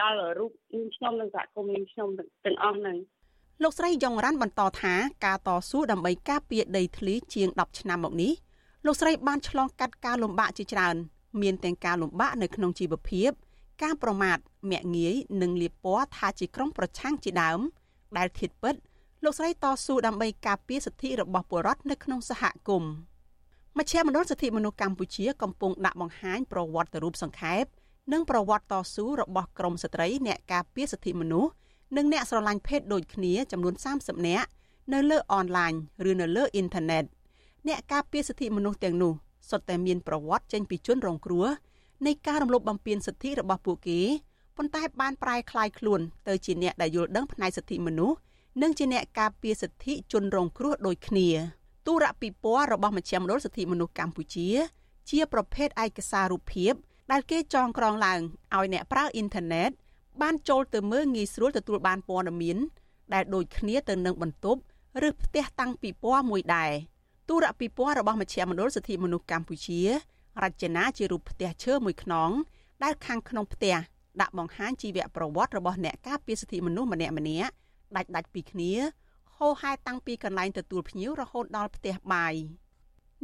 [0.00, 0.52] ដល់រូប
[0.96, 2.08] ខ្ញុំនិងសហគមន៍ខ្ញុំ
[2.44, 2.96] ទាំងអស់ហ្នឹង
[3.61, 4.93] លោកស្រីយ៉ងរ៉ាន់បន្តថា
[5.25, 8.33] ការតស៊ូដើម្បីការពារដីធ្លីជាង10ឆ្នាំមកនេះ
[8.85, 10.95] លោកស្រីបានឆ្លងកាត់ការលំបាកជាច្រើន
[11.41, 13.29] មានទាំងការលំបាកនៅក្នុងជីវភាព
[13.83, 14.37] ការប្រមាថ
[14.69, 17.59] មាក់ងាយនិងលៀបពណ៌ថាជាក្រុមប្រឆាំងជាដើម
[18.17, 18.75] ដែលធៀបពិត
[19.23, 22.91] លោកស្រីតស៊ូដើម្បីការពារសិទ្ធិរបស់ពលរដ្ឋនៅក្នុងសហគមន៍
[23.77, 27.63] មជ្ឈមណ្ឌលសិទ្ធិមនុស្សកម្ពុជាកំពុងដាក់បង្ហាញប្រវត្តិរូបសង្ខេប
[28.11, 31.51] និងប្រវត្តិតស៊ូរបស់ក្រមស្ត្រីអ្នកការពារសិទ្ធិមនុស្ស
[31.97, 34.49] និងអ្នកស្រឡាញ់ភេទដូចគ្នាចំនួន30នាក់
[34.93, 35.73] នៅលើអនឡាញ
[36.09, 37.03] ឬនៅលើអ៊ីនធឺណិត
[37.67, 39.13] អ្នកការពារសិទ្ធិមនុស្សទាំងនោះ
[39.49, 41.47] សុទ្ធតែមានប្រវត្តិចេញពីជនរងគ្រោះ
[42.05, 44.01] នៃការរំលោភបំពានសិទ្ធិរបស់ពួកគេ
[44.57, 48.17] ប៉ុន្តែបានប្រែក្លាយខ្លួនទៅជាអ្នកដែលយល់ដឹងផ្នែកសិទ្ធិមនុស្ស
[48.61, 51.27] និងជាអ្នកការពារសិទ្ធិជនរងគ្រោះដូចគ្នា
[51.87, 54.49] ទូរពិព័រណ៍របស់មជ្ឈមណ្ឌលសិទ្ធិមនុស្សកម្ពុជា
[55.09, 56.73] ជាប្រភេទឯកសាររូបភាព
[57.11, 58.19] ដែលគេចងក្រងឡើង
[58.55, 59.71] ឲ្យអ្នកប្រើអ៊ីនធឺណិត
[60.21, 62.57] បានចូលទៅមើលងាយស្រួលទទួលបានព័ត៌មាន
[63.13, 64.59] ដែលដូចគ្នាទៅនឹងបន្ទប់
[65.07, 66.71] ឬផ្ទះតាំងពិព័រណ៍មួយដែរ
[67.29, 69.81] ទូរពិព័រណ៍របស់មជ្ឈមណ្ឌលសិទ្ធិមនុស្សកម្ពុជា
[70.43, 72.31] រចនាជារូបផ្ទះឈើមួយខ្នង
[72.83, 73.75] ដែលខាងក្នុងផ្ទះ
[74.21, 77.51] ដាក់បង្ហាញជីវប្រវត្តិរបស់អ្នកការពារសិទ្ធិមនុស្សម្នាក់ម្នាក់
[77.95, 78.73] ដាច់ដាច់ពីគ្នា
[79.37, 82.33] ហោហែតាំងពីកន្លែងទទួលភ្ញៀវរហូតដល់ផ្ទះបាយ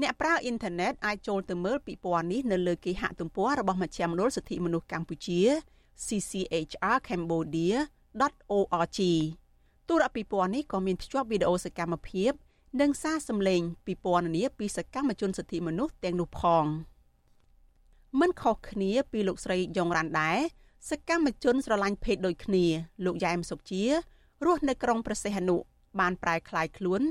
[0.02, 5.42] អ្នកប្រើអ៊ីនធឺណិតអាចចូលទៅមើលពិព័រណ៍នេះនៅលើគេហទំព័ររបស់មជ្ឈមណ្ឌលសិទ្ធិមនុស្សកម្ពុជា
[6.08, 9.00] cchrcambodia.org
[9.88, 12.32] ទូរពិព័រណ៍នេះក៏មានភ្ជាប់វីដេអូសកម្មភាព
[12.82, 16.66] និងសារសម្លេងពីពណ៌នាពីសកម្មជនសិទ្ធិមនុស្សទាំងនោះផង
[18.20, 20.38] មិនខុសគ្នាពីលោកស្រីយ៉ងរ៉ាន់ដែរ
[20.90, 22.66] សកម្មជនស្រឡាញ់ភេទដូចគ្នា
[23.06, 23.84] លោកយ៉ែមសុកជា
[24.46, 25.58] រស់នៅក្រុងប្រសេះអនុ
[26.00, 27.02] បានប្រែក្លាយខ្លួន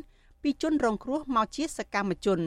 [0.43, 2.41] ពីជនរងគ្រោះមកជាសកម្មជន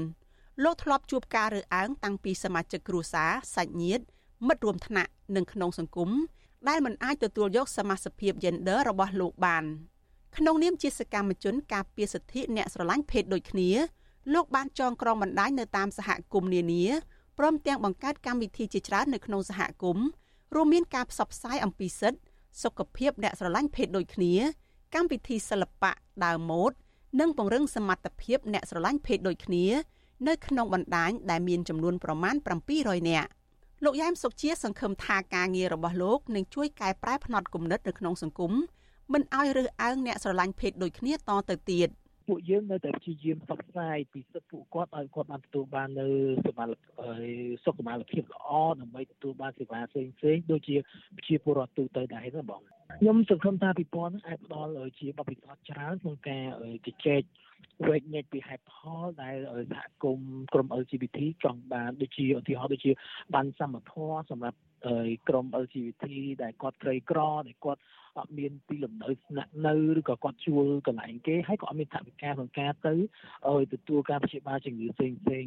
[0.63, 4.04] លោកធ្លាប់ជួបការរើសអើងតាំងពីសមាជិកគ្រួសារសាច់ញាតិ
[4.47, 6.10] មិត្តរួមថ្នាក់ និងក្នុងសង្គម
[6.70, 9.63] ដែលមិនអាចទទួលយកសមាជិក gender របស់លោកបាន
[10.38, 13.70] ក្នុងនាមជាសកម្មជនការពារសិទ្ធិអ្នកស្រឡាញ់ភេទដូចគ្នា
[14.34, 16.86] លោកបានចងក្រងបណ្ដាញនៅតាមសហគមន៍នានា
[17.38, 20.06] ព្រមទាំងបង្កើតកម្មវិធីជាច្រើននៅក្នុងសហគមន៍
[20.56, 22.20] រួមមានការផ្សព្វផ្សាយអំពីសិទ្ធិ
[22.63, 24.34] សុខភាពអ្នកស្រឡាញ់ភេទដូចគ្នា
[24.96, 25.91] កម្មវិធីសិល្បៈ
[26.26, 26.72] ដើមម៉ូដ
[27.20, 29.65] និងពង្រឹងសមត្ថភាពអ្នកស្រឡាញ់ភេទដូចគ្នា
[30.28, 32.36] នៅក្នុងបណ្ដាញដែលមានចំនួនប្រមាណ
[32.74, 33.30] 700នាក់
[33.86, 38.54] លោកយ៉ែមសុកជាសង្ឃឹមថាការងាររបស់លោកនឹងជួយកែប្រែផ្នត់គំនិតនៅក្នុងសង្គម
[39.13, 41.17] មិនឲ្យរើសអើងអ្នកស្រឡាញ់ភេទដូចគ្នាត
[41.50, 41.89] ទៅទៀត
[42.28, 46.08] ពួកយើងនៅតែព្យាយាមផ្សព្វផ្សាយពីសិទ្ធិពួកគាត់ឲ្យគាត់បានទទួលបាននៅ
[46.46, 46.70] សុខភាព
[47.65, 47.78] សុខ
[48.12, 48.50] ភាពល្អ
[48.82, 50.76] ដើម្បីទទួលបានសេវាផ្សេងផ្សេងដូចជា
[51.17, 52.62] ប្រជាពលរដ្ឋទូទៅដែរណាបង
[53.00, 56.46] ខ្ញុំសង្ឃឹមថាពិព័រណ៍នេះអាចផ្ដល់ជាបទពិសោធន៍ច្រើនក្នុងការ
[56.86, 57.22] ជជែក
[57.89, 59.36] វែកញែកពីហេតុផលដែល
[59.71, 62.91] សហគមន៍ក្រុម LGBT ចង់បានដូចជាឧទាហរណ៍ដូចជា
[63.36, 64.58] បានសមធម៌សម្រាប់
[65.30, 66.06] ក្រុម LGBT
[66.43, 67.82] ដែលគាត់ក្រីក្រដែលគាត់
[68.17, 72.93] អត់មានទីលំនៅស្នាក់នៅឬក៏គាត់ជួលកន្លែងគេហើយក៏អត់មានថវិកាក្នុងការទៅ
[73.50, 75.45] ឲ្យទទួលការព្យាបាលជំងឺផ្សេងផ្សេង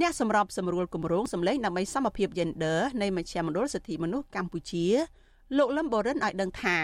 [0.00, 4.86] អ្នកសម្របសម្រួលគម្រោងសម្លេងដើម្បីសមភាព Gender នៃមជ្ឈមណ្ឌលសិទ្ធិមនុស្សកម្ពុជា
[5.56, 6.76] លោកលឹមបូរិនឲ្យដឹងថា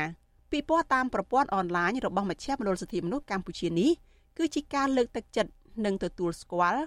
[0.53, 3.91] ពិព័រណ៍តាមប្រព័ន្ធអនឡាញរបស់មជ្ឈមណ្ឌលសិទ្ធិមនុស្សកម្ពុជានេះ
[4.39, 5.53] គឺជាការលើកទឹកចិត្ត
[5.85, 6.83] និងទទួលស្គាល់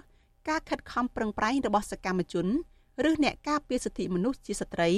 [0.48, 2.46] ការខិតខំប្រឹងប្រែងរបស់សកម្មជន
[3.08, 4.90] ឬអ្នកការពារសិទ្ធិមនុស្សជាស្ត្រី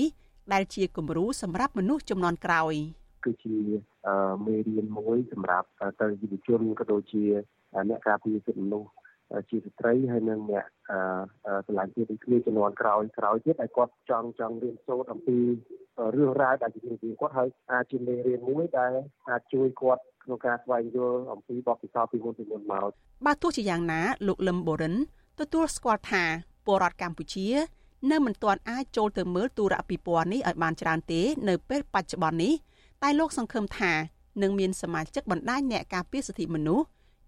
[0.53, 2.75] ដែលជាគំរូសម្រាប់មនុស្សចំនួនក្រោយ
[3.25, 3.57] គឺជា
[4.47, 5.67] មេរៀនមួយសម្រាប់
[6.01, 7.23] ទៅយុវជនក៏ដូចជា
[7.89, 8.89] អ្នកការពារសិទ្ធិមនុស្ស
[9.51, 10.65] ជាស្ត្រីហើយនិងអ្នក
[11.69, 15.39] ឆ្លាញ់ជាតិគ្នាចំនួនក្រោយក្រោយទៀតឲ្យគាត់ចង់ចង់រៀនសូត្រអំពី
[16.17, 18.93] រឿងរ៉ាវដែលជារឿងគាត់ហើយអាចជាមេរៀនមួយដែល
[19.29, 22.91] អាចជួយគាត់ក្នុងការស្វែងយល់អំពីបទពិសោធន៍ពីមុនពីមុនមក
[23.27, 24.95] បើទោះជាយ៉ាងណាលោកលឹមបូរិន
[25.41, 26.25] ទទួលស្គាល់ថា
[26.67, 27.49] ពលរដ្ឋកម្ពុជា
[28.11, 32.55] នៅមិនទាន់អាចចូលទៅមើលទូរពិព័រណ៍នេះឲ្យបានច្រើនទេ នៅពេលបច្ចុប្បន្ននេះ
[33.03, 33.93] តែលោកសង្ឃឹមថា
[34.43, 36.87] នឹងមានសមាជិកបណ្ដាញអ្នកការពារសិទ្ធិមនុស្ស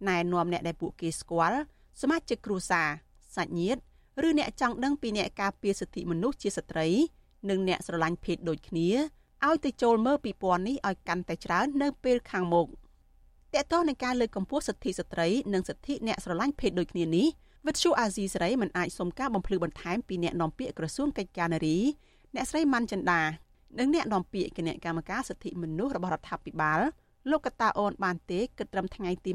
[0.08, 1.60] ណែនាំអ្នកដែលពួកគេស្គាល់
[2.00, 2.88] សមាជិកគ្រួសារ
[3.36, 3.80] សាច់ញាតិ
[4.26, 6.88] ឬអ្នកចង់ដឹងពីអ្នកការពារសិទ្ធិមនុស្សជាស្ត្រី
[7.50, 8.88] និងអ្នកស្រឡាញ់ភេទដូចគ្នា
[9.46, 12.66] ឲ្យទៅចូលមើលពិព័រណ៍នេះឲ្យកាន់តែច្រើននៅពេលខាងមុខ
[13.54, 17.26] តើតើនឹងការលើកកម្ពស់សិទ្ធិស្ត្រីនិងសិទ្ធិអ្នកស្រឡាញ់ភេទដូចគ្នានេះ
[17.66, 21.78] វិទ្យុអាស៊ីសេរីមិនអាចសុំការបំភ្លឺបន្ថែមពីអ្នកនាំពាក្យក្រសួងកិច្ចការនារី
[22.34, 23.22] អ្នកស្រីម៉ាន់ចិន្តា
[23.78, 26.80] និងអ្នកនាំពាក្យគណៈកម្មការសិទ្ធិមនុស្សរបស់រដ្ឋាភិបាល
[27.30, 29.30] លោកកតាអូនបានទេគិតត្រឹមថ្ងៃទី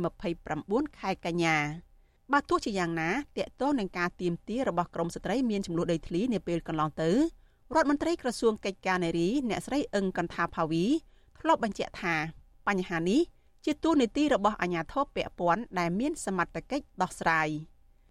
[0.48, 1.58] 29ខែកញ្ញា
[2.34, 7.10] បើទោះជាយ៉ាងណាតកតោនឹងការទៀមទារបស់ក្រមស្ត្រីមានចំនួនដីធ្លីនាពេលកន្លងទៅ
[7.76, 10.86] រដ្ឋមន្ត្រីក្រសួងកិច្ចការនារីអ្នកស្រីអឹងកន្ថាផាវី
[11.40, 12.16] ធ្លាប់បញ្ជាក់ថា
[12.68, 13.22] បញ្ហានេះ
[13.66, 17.48] ជាទូនីតិរបស់អាជ្ញាធរពាក់ព័ន្ធដែលមានសមត្ថកិច្ចដោះស្រាយ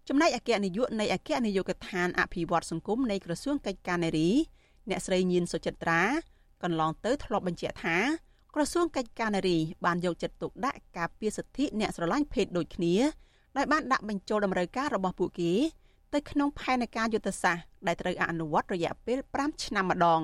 [0.07, 4.29] ចំណែកអគ្គនាយកនៃអគ្គនាយកដ្ឋានអភិវឌ្ឍសង្គមនៃក្រសួងកិច្ចការនារី
[4.89, 6.01] អ្នកស្រីញៀនសុចិត្រា
[6.63, 7.97] កន្លងទៅធ្លាប់បញ្ជាក់ថា
[8.55, 12.95] ក្រសួងកិច្ចការនារីបានយកចិត្តទុកដាក់ការពារសិទ្ធិអ្នកស្រឡាញ់ភេទដូចគ្នា
[13.57, 15.51] ដែលបានដាក់បញ្ចូលតម្រូវការរបស់ពួកគេ
[16.13, 20.21] ទៅក្នុងផែនការយុទ្ធសាស្ត្រដែលត្រូវអនុវត្តរយៈពេល5ឆ្នាំម្ដង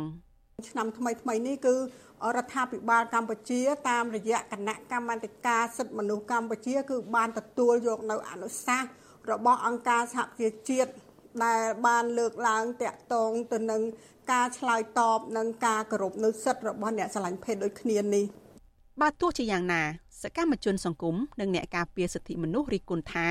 [0.70, 1.80] ឆ្នាំថ្មីថ្មីនេះគឺរ
[2.44, 8.90] ដ្ឋាភិបាលកម្ពុជាតាមរយៈគណៈកម្មាធិការសិទ្ធិមនុស្សកម្ពុជា គឺបានទទួលយកនៅអនុសាសន៍
[9.32, 10.92] របស់អង្គការសហប្រជាជាតិ
[11.46, 13.82] ដែលបានលើកឡើងតាក់ទងទៅនឹង
[14.32, 18.26] ការឆ្លើយតបនិងការគោរពនៅសិទ្ធិរបស់អ្នកឆ្លាញ់ភេទដូចគ្នានេះ
[19.02, 19.82] បើទោះជាយ៉ាងណា
[20.22, 23.28] សកម្មជនសង្គមនិងអ្នកការពារសិទ្ធិមនុស្សរិះគន់ថា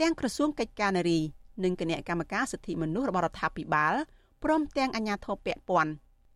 [0.00, 1.20] ទាំងក្រសួងកិច្ចការនារី
[1.64, 3.94] និងគណៈកម្មការសិទ្ធិមនុស្សរបស់រដ្ឋាភិបាល
[4.44, 5.92] ព្រមទាំងអាជ្ញាធរពាក់ព័ន្ធ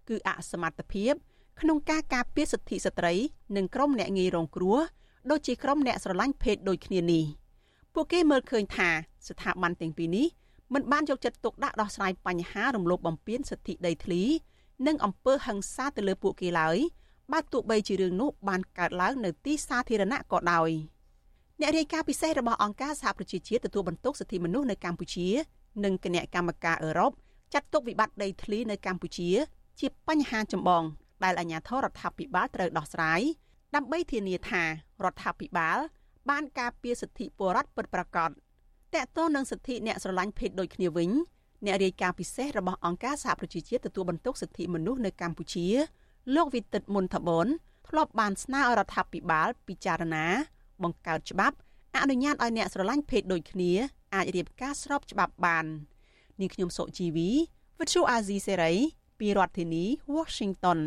[0.08, 1.12] គឺអសមត្ថភាព
[1.60, 3.14] ក្នុងការការពារសិទ្ធិស្ត្រី
[3.56, 4.78] និងក្រុមអ្នកងាយរងគ្រោះ
[5.30, 7.24] ដូចជាក្រុមអ្នកស្រឡាញ់ភេទដូចគ្នានេះ
[7.94, 8.88] ពួកគេមើលឃើញថា
[9.28, 10.26] ស្ថាប័នទាំងពីរនេះ
[10.74, 14.22] មិនបានយកចិត្តទុកដាក់ដោះស្រាយបញ្ហារំលោភបំពានសិទ្ធិដីធ្លី
[14.86, 16.78] និងអំពើហិង្សាទៅលើពួកគេឡើយ
[17.32, 20.70] បើទោះបីជារឿងនោះបានកើតឡើងនៅទីសាធារណៈក៏ដោយ
[21.60, 25.28] អ្នករាយការណ៍ពិសេសរបស់អង្គការសហប្រជាជាតិទទួលបន្ទុកសិទ្ធិមនុស្សនៅកម្ពុជា
[25.84, 27.12] និងគណៈកម្មការអឺរ៉ុប
[27.52, 29.30] ចាត់ទុកវិបត្តិដីធ្លីនៅកម្ពុជា
[29.80, 30.82] ជាបញ្ហាចម្បង
[31.24, 33.20] ដែលអាជ្ញាធររដ្ឋាភិបាលត្រូវដោះស្រាយ
[33.74, 34.68] ដើម្បីធានាថារ
[35.12, 35.78] ដ្ឋាភិបាល
[36.30, 38.32] បានការពារសិទ្ធិពលរដ្ឋពិតប្រាកដត
[39.04, 41.10] កតងនឹងសិទ្ធិអ្នកស្រឡាញ់ភេទដូចគ្នាវិញ
[41.64, 45.66] អ្នករាយការណ៍ពិសេសរបស់អង្គការសហប្រជាជាតិទទួលបន្ទុកសិទ្ធិមនុស្សនៅកម្ពុជា
[46.34, 47.46] លោកវិទិតមុនថាបន
[47.88, 50.26] ធ្លាប់បានស្នើឲ្យរដ្ឋាភិបាលពិចារណា
[50.82, 51.56] បង្កើតច្បាប់
[51.96, 53.72] អនុញ្ញាតឲ្យអ្នកស្រឡាញ់ភេទដូចគ្នា
[54.14, 55.66] អាចរៀបការស្របច្បាប់បាន
[56.40, 57.30] នាងខ្ញុំសុជីវី
[57.78, 58.72] វិទ្យុអាស៊ីសេរី
[59.18, 59.84] ពីរដ្ឋធានី
[60.14, 60.78] Washington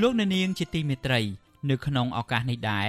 [0.00, 1.20] លោកអ្នកនាងជាទីមេត្រី
[1.70, 2.88] នៅក្នុងឱកាសនេះដែរ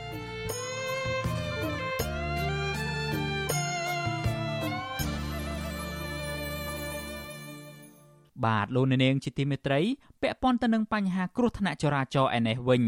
[8.45, 9.79] បាទលោកអ្នកនាងជាទីមេត្រី
[10.21, 12.83] ពាក់ព័ន្ធទៅនឹងបញ្ហាគ្រោះថ្នាក់ចរាចរណ៍ឯនេះវិញ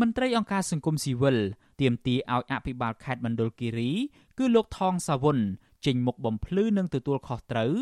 [0.00, 1.36] មន្ត្រីអង្គការសង្គមស៊ីវិល
[1.80, 3.90] ទាមទារឲ្យអភិបាលខេត្តមណ្ឌលគិរី
[4.38, 5.38] គឺលោកថងសាវុន
[5.86, 7.72] ចេញមុខបំភ្លឺនិងទទួលខុសត្រូវ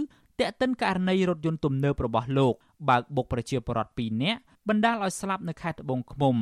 [0.41, 2.55] តាក់ទិនករណីរថយន្តទំនើបរបស់លោក
[2.89, 6.37] បើកបុកប្រជាពលរដ្ឋ2នាក់បណ្ដាលឲ្យស្លាប់នៅខេត្តត្បូងឃ្មុំ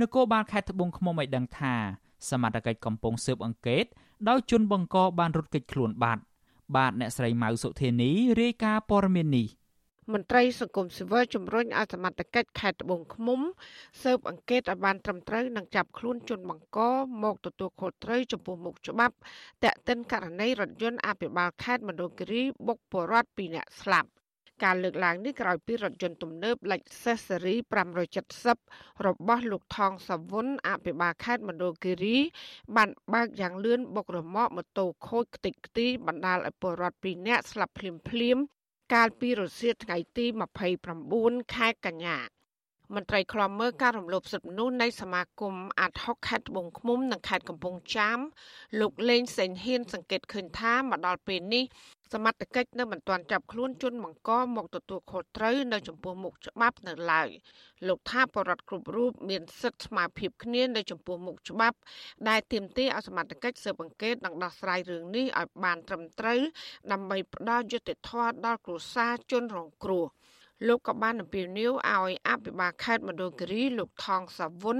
[0.00, 1.74] នគរបាលខេត្តត្បូងឃ្មុំឲ្យដឹងថា
[2.30, 3.84] សមត្ថកិច្ចកំពុងស៊ើបអង្កេត
[4.28, 6.22] ដោយជនបង្កបានរត់គេចខ្លួនបាត់
[6.76, 9.46] បាទអ្នកស្រីម៉ៅសុធានីរាយការណ៍ព័ត៌មាននេះ
[10.12, 13.40] មន្ត្រីសង្គមស៊ីវិលជំរុញឲ្យសមត្ថកិច្ចខេត្តត្បូងឃ្មុំ
[14.02, 16.78] ស៊ើបអង្កេតឲ្យបានត្រឹមត្រូវនិងចាប់ខ្លួនជនបង្ក
[17.22, 19.14] មកទទួលខុសត្រូវចំពោះមុខច្បាប់
[19.64, 24.10] តាក់ទិនករណីរថយន្តអភិបាលខេត្តមណ្ឌលគិរីបុកពលរដ្ឋ2នាក់ស្លាប់
[24.64, 27.62] ការលើកឡើងនេះក្រោយពីរថយន្តទំនើប Lexus Series
[28.34, 32.16] 570របស់លោកថងសាវុនអភិបាលខេត្តមណ្ឌលគិរី
[32.76, 38.59] បានបើកយ៉ាងលឿនបុករមាក់ម៉ូតូខូចខ្ទេចខ្ទីបណ្ដាលឲ្យពលរដ្ឋ2នាក់ស្លាប់ភ្លាមៗ
[38.92, 40.26] កាលពីរសៀលថ្ងៃទី
[40.90, 42.18] 29ខែកញ្ញា
[42.94, 48.18] មន្ត្រីខ្លំមើលការរំលោភសិទ្ធិមនុស្សនៃសមាគមអាត់ហុកខេត្តត្បូងឃ្មុំនិងខេត្តកំពង់ចាម
[48.80, 51.64] លោកលេងសេងហ៊ានសង្កេតឃើញថាមកដល់ពេលនេះ
[52.14, 57.28] សមត្ថកិច្ចនៅមិនទាន់ចាប់ខ្លួនជនបង្កមកទទួលខុសត្រូវនៅចំពោះមុខច្បាប់នៅឡើយ
[57.88, 61.76] លោកថាបរដ្ឋគ្រប់រូបមានសិទ្ធិស្មើភាពគ្នានៅចំពោះមុខច្បាប់
[62.28, 66.40] ដែលទាមទារឲ្យសមត្ថកិច្ចស៊ើបអង្កេតនិងដោះស្រាយរឿងនេះឲ្យបានត្រឹមត្រូវ
[66.92, 70.06] ដើម្បីផ្ដល់យុត្តិធម៌ដល់គ្រួសារជនរងគ្រោះ
[70.68, 74.78] លោកក៏បានអំពាវនាវឲ្យអភិបាលខេត្តមណ្ឌលគិរីលោកថងសាវុន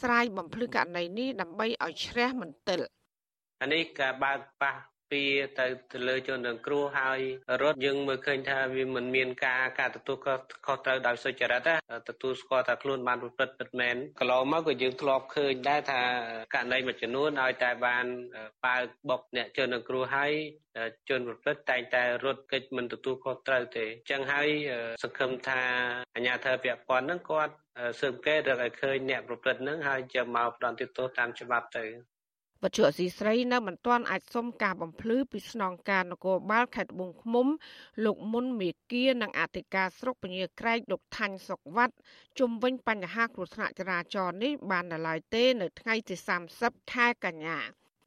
[0.00, 2.80] ស្រាយបំភ្លឺករណីនេះដើម្បីឲ្យជ្រះមន្ទិល
[3.62, 4.74] អានេះក៏បើកប៉ះ
[5.10, 5.22] ពី
[5.58, 7.20] ទៅទៅលើជនរងគ្រោះហើយ
[7.62, 10.16] រត់យើងមើលឃើញថាវាមិនមានការការទទួល
[10.66, 11.68] ខុសត្រូវដោយសុចរិត
[12.08, 16.02] ទទួលស្គាល់ថាខ្លួនបានប្រព្រឹត្តពិតមែនកន្លងមកក៏យើងធ្លាប់ឃើញដែរថា
[16.54, 18.04] ករណីមួយចំនួនឲ្យតែបាន
[18.64, 20.32] បើកបុកអ្នកជនរងគ្រោះហើយ
[21.08, 24.48] ជនប្រព្រឹត្តតែងតែរត់គេចមិនទទួលខុសត្រូវទេអញ្ចឹងហើយ
[25.02, 25.60] សង្ឃឹមថា
[26.14, 27.54] អាជ្ញាធរពាក់ព័ន្ធនឹងគាត់
[28.00, 31.84] ស៊ើបអង្កេតរកឲ្យឃើញអ្នកប្រព្រឹត្តនឹងហើយจะមកផ្ដន់ទោសតាមច្បាប់ទៅ
[32.64, 37.46] វត្ថុអសីស្រីនៅមិនទាន់អាចសុំការបំភ្លឺពីស្នងការនគរបាលខេត្តត្បូងឃ្មុំ
[38.04, 41.94] លោកមុនមេគានិងអធិការស្រុកពញាក្រែកលោកថាញ់សុកវត្ត
[42.38, 46.14] ជុំវិញបញ្ហាគ្រោះថ្នាក់ចរាចរណ៍នេះបាននៅឡើយទេ នៅថ្ងៃទី
[46.54, 47.58] 30ខែកញ្ញា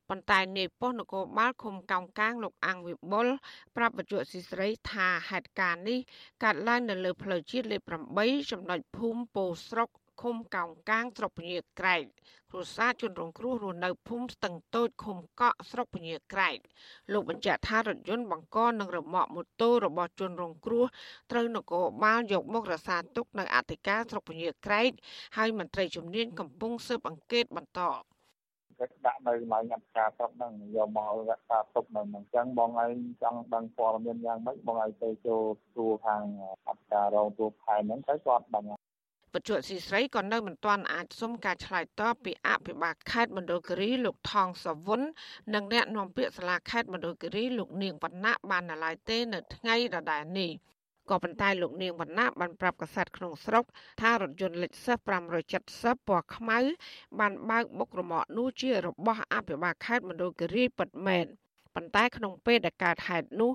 [0.10, 3.28] ប៉ុន្តែនាយប៉ុស្តិ៍នគរបាលឃុំកោងកាងលោកអង្គវិបុល
[3.76, 6.00] ប្រាប់វិទ្យុស៊ីស្រីថាហេតុការណ៍នេះ
[6.44, 7.82] កើតឡើងនៅលើផ្លូវជាតិលេខ
[8.16, 9.90] 8ចំណុចភូមិពោស្រុក
[10.22, 12.04] ឃុំកោងកាងស្រុកពញាក្រែក
[12.52, 16.58] គ្រួសារជនរងគ្រោះរស់នៅភូមិស្ទឹងតូចឃុំកក់ស្រុកពញាក្រែក
[17.14, 20.86] លោកបញ្ជាក់ថារថយន្តបង្កនិងរមាក់ម៉ូតូរបស់ជនរងគ្រោះ
[21.32, 24.92] ត្រូវនគរបាលយកមករក្សាទុកនៅអធិការស្រុកពញាក្រែក
[25.38, 27.82] ហើយមន្ត្រីជំនាញកំពុងស៊ើបអង្កេតបន្ត
[28.80, 32.92] គេដាក់នៅកន្លែងអធិការស្រុកហ្នឹងយកមករក្សាទុកនៅហ្នឹងអញ្ចឹងបងឯង
[33.24, 35.42] ចង់ដឹងព័ត៌មានយ៉ាងម៉េចបងឯងទៅចូល
[35.76, 36.22] ទូខាង
[36.68, 38.66] អធិការរងទូផែនហ្នឹងទៅគាត់ដឹង
[39.36, 45.02] បច្ចុប្បន្នស៊ីស្រីក៏នៅមិនទាន់អាចសុំការឆ្លើយតបពីអភិបាលខេត្តមណ្ឌលគិរីលោកថងសវុន
[45.54, 50.52] និងអ្នកនាំពាក្យសាលាខេត្តមណ្ឌលគិរីលោកនាងវណ្ណៈបាននៅឡើយទេនៅថ្ងៃដដែលនេះ
[51.10, 53.66] ក៏ប៉ុន្តែលោកនាងវណ្ណៈបានប្រាប់កាសែតក្នុងស្រុក
[54.02, 55.00] ថារថយន្ត Lexus
[55.54, 56.60] 570ពណ៌ខ្មៅ
[57.20, 61.26] បានបើកបុករមាក់នោះជារបស់អភិបាលខេត្តមណ្ឌលគិរីពិតមែន
[61.76, 63.52] ប៉ុន្តែក្នុងពេលដែលកើតហេតុនោះ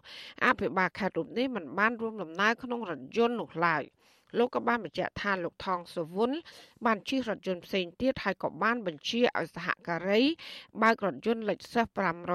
[0.46, 3.84] អភិបាលខេត្តរូបនេះមិនបានរួមដំណើរក្នុងរថយន្តនោះឡើយ។
[4.36, 6.30] លោកក៏បានបញ្ជាក់ថាលោកថងសុវុន
[6.86, 10.22] បានជិះរថយន្តផ្សេងទៀតហើយក៏បានបញ្ជាឲ្យសហការី
[10.82, 11.86] បើករថយន្ត Lexus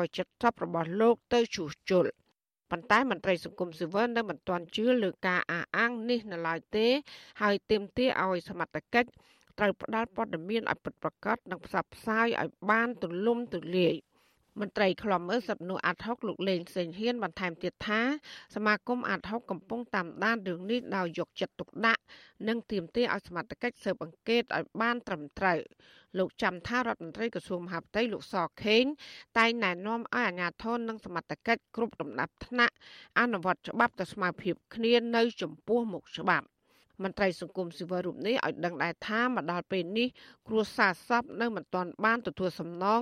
[0.03, 2.05] 570របស់លោកទៅជួសជុល
[2.71, 6.87] ប៉ុន្តែមន្ត្រីសង្គមស៊ីវិលនៅមិនទាន់ជឿលើការអះអាងនេះនៅឡើយទេ
[7.41, 9.09] ហើយទាមទារឲ្យសមត្ថកិច្ច
[9.59, 13.95] ត្រូវផ្ដល់ព័ត៌មានឲ្យពិតប្រាកដនិងផ្សព្វផ្សាយឲ្យបានទូលំទូលាយ
[14.59, 18.01] មន្ត្រីខ្លំមើលសិទ្ធិមនុស្សអាត់ហុកលោកលេងសេងហ៊ានបន្ថែមទៀតថា
[18.55, 22.01] សមាគមអាត់ហុកកំពុងតាមដានរឿងនេះដោយយកចិត្តទុកដាក់
[22.47, 25.59] និងទាមទារឲ្យសមត្ថកិច្ចស៊ើបអង្កេតឲ្យបានត្រឹមត្រូវ
[26.17, 28.83] លោកចាំថារដ្ឋមន្ត្រីក្រសួងមហាផ្ទៃលោកសខេង
[29.37, 32.75] តែងណែនាំឲ្យអាជ្ញាធរនិងសមត្ថកិច្ចគ្រប់លំដាប់ថ្នាក់
[33.19, 36.47] អនុវត្តច្បាប់ទៅស្មើភាពគ្នានៅចំពោះមុខច្បាប់
[37.01, 40.07] មន្ត្រីសង្គមស៊ីវិលរូបនេះឲ្យដឹងដែរថាមកដល់ពេលនេះ
[40.47, 43.01] គ្រួសារសពនៅមិនទាន់បានទទួលសំណង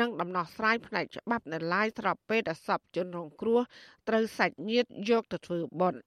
[0.00, 3.60] និងដំណោះស្រាយផ្នែកច្បាប់នៅឡើយស្របពេលដែលសពជនរងគ្រោះ
[4.08, 6.00] ត្រូវសាច់ញាតិយកទៅធ្វើបុណ្យ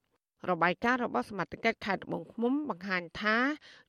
[0.50, 3.36] របាយការណ៍របស់សមាជិកខេត្តត្បូងឃ្មុំបង្ហាញថា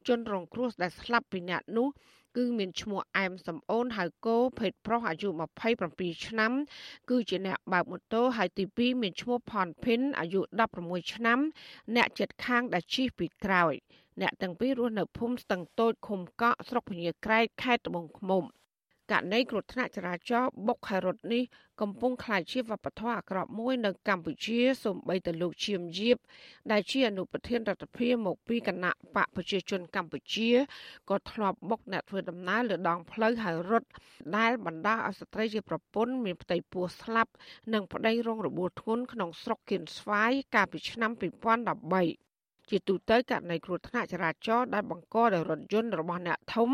[0.07, 1.87] ជនរងគ្រោះដែលស្លាប់ពីអ្នកនោះ
[2.35, 5.29] គឺមានឈ្មោះអែមសំអូនហៅគោភេទប្រុសអាយុ
[5.77, 6.51] 27ឆ្នាំ
[7.09, 10.41] គឺជាអ្នកបើកម៉ូតូហើយទី2មានឈ្មោះផនភិនអាយុ
[10.77, 11.39] 16ឆ្នាំ
[11.95, 13.73] អ្នកចិត្តខាងដែលជិះពីក្រោយ
[14.21, 18.43] អ្នកទាំងពីររស់នៅភូមិស្ទឹងតូចឃុំកក់ស្រុកពញាក្រែកខេត្តត្បូងឃ្មុំ
[19.11, 21.43] ករណីគ្រោះថ្នាក់ចរាចរណ៍បុកខែរត់នេះ
[21.81, 26.17] កំពុងក្លាយជាវប្បធម៌អាក្រក់មួយនៅកម្ពុជាសូម្បីតែលោកឈៀមយៀប
[26.71, 30.51] ដែលជាអនុប្រធានរដ្ឋាភិបាលមកពីគណៈបកប្រជាជនកម្ពុជា
[31.09, 33.89] ក៏ធ្លាប់បុកអ្នកធ្វើដំណើរលើដងផ្លូវហើយរត់
[34.37, 37.31] ដែលបណ្ដាលឲ្យស្ត្រីជាប្រពន្ធមានផ្ទៃពោះស្លាប់
[37.73, 41.11] និងប្តីរងរបួសធ្ងន់ក្នុងស្រុកគៀនស្វាយកាលពីឆ្នាំ
[42.11, 46.69] 2013ជាទូទៅករណីគ្រោះថ្នាក់ចរាចរណ៍ដែលបង្កដោយរថយន្តរបស់អ្នកធំ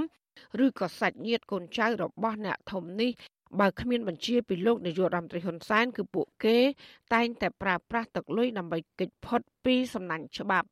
[0.66, 3.12] ឬក៏សាច់ញាតិកូនចៅរបស់អ្នកធំនេះ
[3.60, 6.58] បើគ្មានបញ្ជាពីលោកនាយករដ្ឋមន្ត្រីហ៊ុនសែនគឺពួកគេ
[7.14, 10.70] តែងតែប្រើប្រាស់ទឹកលុយដើម្បីគេចផុតពីសំណាញ់ច្បាប់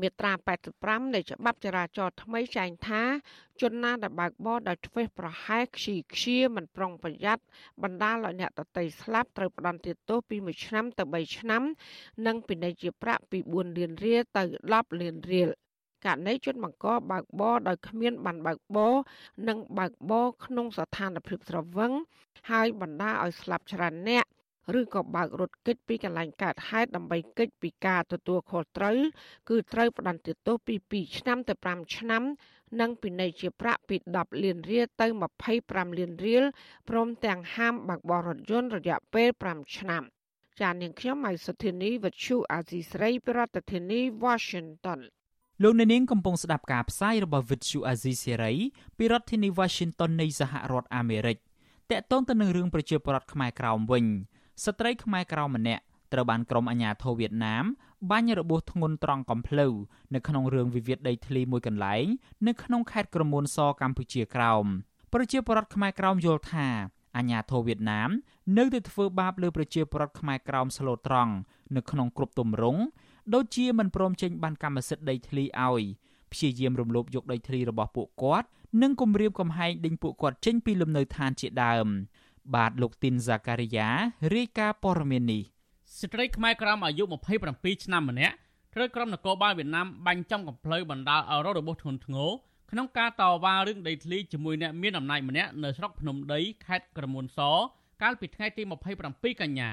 [0.00, 0.32] មាត្រា
[0.68, 3.02] 85នៃច្បាប់ចរាចរណ៍ថ្មីចែងថា
[3.60, 7.42] ជនណាដែលបើកបរដោយធ្វេសប្រហែសខ្ជិលខ្ជាមិនប្រុងប្រយ័ត្ន
[7.82, 11.62] បណ្ដាលឲ្យអ្នកដទៃស្លាប់ត្រូវផ្តន្ទាទោសពី1ឆ្នាំទៅ3ឆ្នាំ
[12.26, 15.50] និងពិន័យជាប្រាក់ពី4លានរៀលទៅ10លានរៀល
[16.04, 18.94] ករណីជនបង្កបើកបរដោយគ្មានបានបើកបរ
[19.48, 21.92] និងបើកបរក្នុងស្ថានភាពស្រវឹង
[22.50, 24.24] ហើយបណ្ដាលឲ្យស្លាប់ច្រើនអ្នក
[24.80, 28.96] ឬក៏បើករត់គេចពីកន្លែងកើតហេតុដើម្បីគេចពីការទទួលខុសត្រូវ
[29.48, 32.22] គឺត្រូវផ្តន្ទាទោសពី2ឆ្នាំទៅ5ឆ្នាំ
[32.80, 35.06] និងពិន័យជាប្រាក់ពី10លានរៀលទៅ
[35.52, 36.44] 25លានរៀល
[36.88, 40.02] ព្រមទាំងហាមបើកបររថយន្តរយៈពេល5ឆ្នាំ
[40.60, 45.00] ចាននាងខ្ញុំម៉ៃសុធានីវិទ្យុអាស៊ីស្រីប្រធានាធិបតី Washington
[45.62, 48.56] លោកអ្នកនាងកំពុងស្ដាប់ការផ្សាយរបស់ Vuthu Azizi Serai
[48.98, 51.36] ពីរដ្ឋធានី Washington នៃសហរដ្ឋអាមេរិក
[51.90, 54.04] តកតងទៅនឹងរឿងប្រជាពលរដ្ឋខ្មែរក្រោមវិញ
[54.64, 55.82] ស្ត្រីខ្មែរក្រោមម្នាក់
[56.12, 57.64] ត្រូវបានក្រុមអាជ្ញាធរវៀតណាម
[58.10, 59.66] បាញ់របួសធ្ងន់ត្រង់កំភ្លៅ
[60.14, 62.06] នៅក្នុងរឿងវិវាទដីធ្លីមួយកន្លែង
[62.46, 64.64] នៅក្នុងខេត្តក្រមួនសកម្ពុជាក្រោម
[65.12, 66.68] ប្រជាពលរដ្ឋខ្មែរក្រោមយល់ថា
[67.16, 68.10] អាញាធរវៀតណាម
[68.58, 71.32] នៅតែធ្វើបាបលើប្រជាពលរដ្ឋខ្មែរក្រោមស្លូតត្រង់
[71.76, 72.80] នៅក្នុងគ្រប់ទម្រង់
[73.34, 75.82] ដូចជាមិនព្រមចេញបានកម្មសិទ្ធិដីធ្លីឲ្យ
[76.32, 78.46] ព្យាយាមរំលោភយកដីធ្លីរបស់ពួកគាត់
[78.82, 81.86] និងគំរាមកំហែងដេញពួកគាត់ចេញពីលំនៅឋានជាដើម
[82.54, 83.88] បាទលោកទីនហ្សាការីយ៉ា
[84.34, 85.42] រាយការណ៍ព័ត៌មាននេះ
[86.00, 87.04] ស្ត្រីខ្មែរក្រមអាយុ
[87.44, 88.34] 27ឆ្នាំម្នាក់
[88.74, 92.30] ត្រូវក្រុមនគរបាលវៀតណាមបាញ់ចំកំភ្លើបណ្ដាលឲ្យរងរបួសធ្ងន់ធ្ងរ
[92.70, 97.40] ក្នុងការតវ៉ារឿងដីធ្លីជាមួយអ្នកមានអំណាចម្នាក់នៅស្រុកភ្នំដីខេត្តក្រមួនស
[98.02, 98.62] កាលពីថ្ងៃទី
[99.02, 99.70] 27កញ្ញា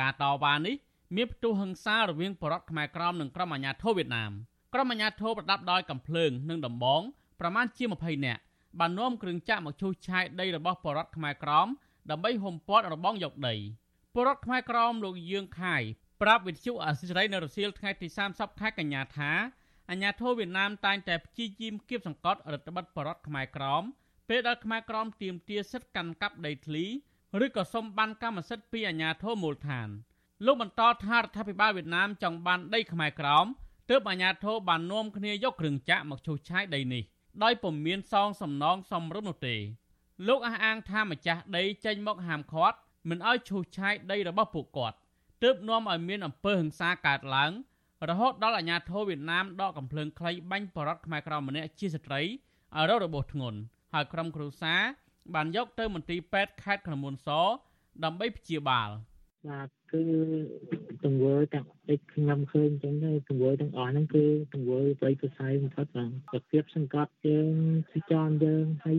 [0.00, 0.74] ការតវ៉ានេះ
[1.16, 4.32] មានផ្ទុះហិង្សារវាងបរតខ្មែរក្រមនិងក្រុមអាជ្ញាធរវៀតណាម
[4.74, 7.02] ក្រុមអាជ្ញាធរប្រដាប់ដោយកំភ្លើងនិងដំបង
[7.40, 8.40] ប្រមាណជា20នាក់
[8.80, 11.68] បាននាំគ្រឿងចាក់មកឈូសឆាយដីរបស់បរតខ្មែរក្រម
[12.10, 13.54] ដើម្បីហុំព័ទ្ធរបងយកដី
[14.14, 15.82] បរតខ្មែរក្រមលោកយឿងខាយ
[16.22, 19.30] ប្រាប់វិទ្យុអាស៊ីសេរីនៅរសៀលថ្ងៃទី30ខែកញ្ញាថា
[19.90, 23.82] អាញាធរវៀតណាមតែងតែព្យាយាមគៀបសង្កត់រដ្ឋបတ်បរដ្ឋខ្មែរក្រម
[24.28, 26.84] ពេលដែលខ្មែរក្រមទាមទារសិទ្ធិកាន់កាប់ដីធ្លី
[27.44, 29.88] ឬក៏សុំបានកម្មសិទ្ធិពីអាញាធរមូលដ្ឋាន
[30.46, 33.46] លោកបន្តថារដ្ឋាភិបាលវៀតណាមចង់បានដីខ្មែរក្រម
[33.90, 37.02] ទើបអាញាធរបាននាំគ្នាយកគ្រឿងចាក់មកឈូសឆាយដីនេះ
[37.42, 39.56] ដោយពុំមានសងសំណងសមរម្យនោះទេ
[40.28, 42.76] លោកអះអាងថាម្ចាស់ដីចេញមកហាមឃាត់
[43.08, 44.96] មិនឲ្យឈូសឆាយដីរបស់ពួកគាត់
[45.42, 47.52] ទើបនាំឲ្យមានអំពើហិង្សាកើតឡើង
[48.08, 53.58] រហូតដល់អាញាធរវៀតណាមដកកំភ្លើងខ្លីបាញ់បរតខ្មែរក្រមម្នាក់ជាស្ត្រីឲ្យរងរបួសធ្ងន់
[53.92, 54.80] ហើយក្រុមគ្រួសារ
[55.34, 57.28] បានយកទៅមន្ទីរពេទ្យខេត្តក្រមួនស
[58.04, 58.90] ដើម្បីព្យាបាល។
[59.50, 60.02] បាទ គឺ
[61.04, 64.24] ទង្វើទាំងដូចខ្ញុំឃើញអញ្ចឹងទៅទង្វើទាំងអស់ហ្នឹងគឺ
[64.54, 67.52] ទង្វើប្រៃប្រស័យបំផុតបាទប្រគៀបសង្កត់យើង
[67.92, 68.98] ទីចនយើងហើយ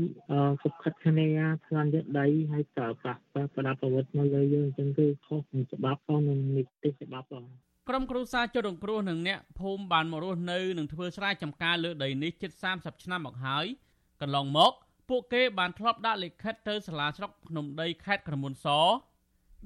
[0.63, 1.27] សុខិតគ្នា
[1.67, 3.21] ថ្លៃយើងដីហើយតើប្រាស់
[3.55, 7.45] ប្រដាប់អាវុធមកលើយើងអញ្ចឹងគឺខុសនឹងច្បាប់ផងនឹងនីតិច្បាប់ផង
[7.89, 13.65] ក្រុមគ្រួសារជនរងគ្រោះនិងអ្នកភូមិបានមករស់នៅនិងធ្វើស្រែចម្ការលើដីនេះជិត30ឆ្នាំមកហើយ
[14.21, 14.73] កន្លងមក
[15.09, 18.67] ពួកគេបានធ្លាប់ដាក់លិខិតទៅសាលាស្រុកភ្នំដីខេត្តក្រមួនស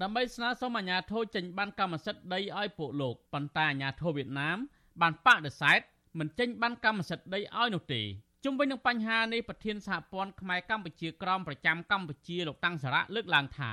[0.02, 4.58] ដើម្បីស្នើសុំអាជ្ញាធរចេញបានកម្មសិទ្ធិដីឲ្យពួកលោកប៉ុន្តែអាជ្ញាធរវៀតណាម
[5.02, 5.80] បានបដិសេធ
[6.20, 8.02] មិនចេញបានកម្មសិទ្ធិដីឲ្យនោះទេ
[8.44, 13.72] ជុំវិញនឹងបញ្ហានេះប្រធានសហព័ន្ធខ្មែរកម្ពុជាក្រមប្រចាំកម្ពុជាលោកតាំងសារៈលើកឡើងថា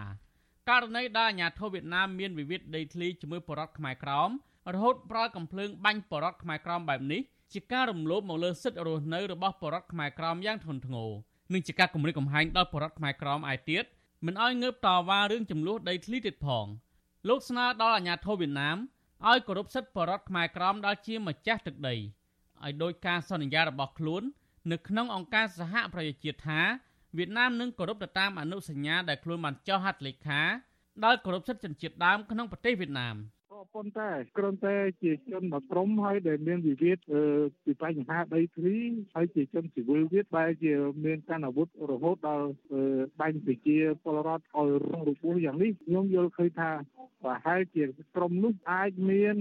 [0.69, 4.31] ករណីដែលអាញាធិបតេយ្យវៀតណាមមានវិវាទដីធ្លីជាមួយបរតខ្មែរក្រម
[4.75, 7.23] រហូតប្រើកំភ្លើងបាញ់បរតខ្មែរក្រមបែបនេះ
[7.53, 11.11] ជាការរំលោភមកលើសិទ្ធិរស់នៅរបស់បរតខ្មែរក្រមយ៉ាងធ្ងន់ធ្ងរ
[11.53, 13.85] និងជាការគំរាមកំហែងដល់បរតខ្មែរក្រមឯទៀត
[14.25, 16.67] មិនឲ្យងើបតវ៉ារឿងចំនួនដីធ្លីទៀតផង
[17.29, 18.77] លោកស្នើដល់អាញាធិបតេយ្យវៀតណាម
[19.29, 24.23] ឲ្យគោរពសិទ្ធិបរតខ្មែរក្រមដែលជាម្ចាស់ទឹកដីឲ្យដោយការសន្យារបស់ខ្លួន
[24.73, 26.61] នៅក្នុងអង្គការសហប្រជាជាតិថា
[27.17, 30.43] វៀតណាមនឹងគោរពទៅតាមអនុសញ្ញាដែលខ្លួនបានចុះហត្ថលេខា
[31.05, 33.17] ដោយគោរពសិទ្ធិជនជាតិដើមក្នុងប្រទេសវៀតណាម
[33.57, 36.99] ក៏ប៉ុន្តែគ្រាន់តែជាជនមួយក្រុមហើយដែលមានវិវាទ
[37.65, 38.77] ពីបញ្ហាដីធ្លី
[39.15, 40.73] ហើយជាជនស៊ីវិលទៀតបែរជា
[41.05, 42.49] មានកាន់អាវុធរហូតដល់
[43.21, 46.71] បាញ់ប្រជាពលរដ្ឋឲ្យរងរបួសយ៉ាងនេះខ្ញុំយល់ឃើញថា
[47.25, 47.85] ប្រហែលជា
[48.17, 49.37] ក្រុមនោះអាចមាន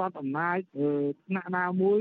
[0.00, 0.58] រដ្ឋអំណាច
[1.28, 2.00] ថ្នាក់ណាមួយ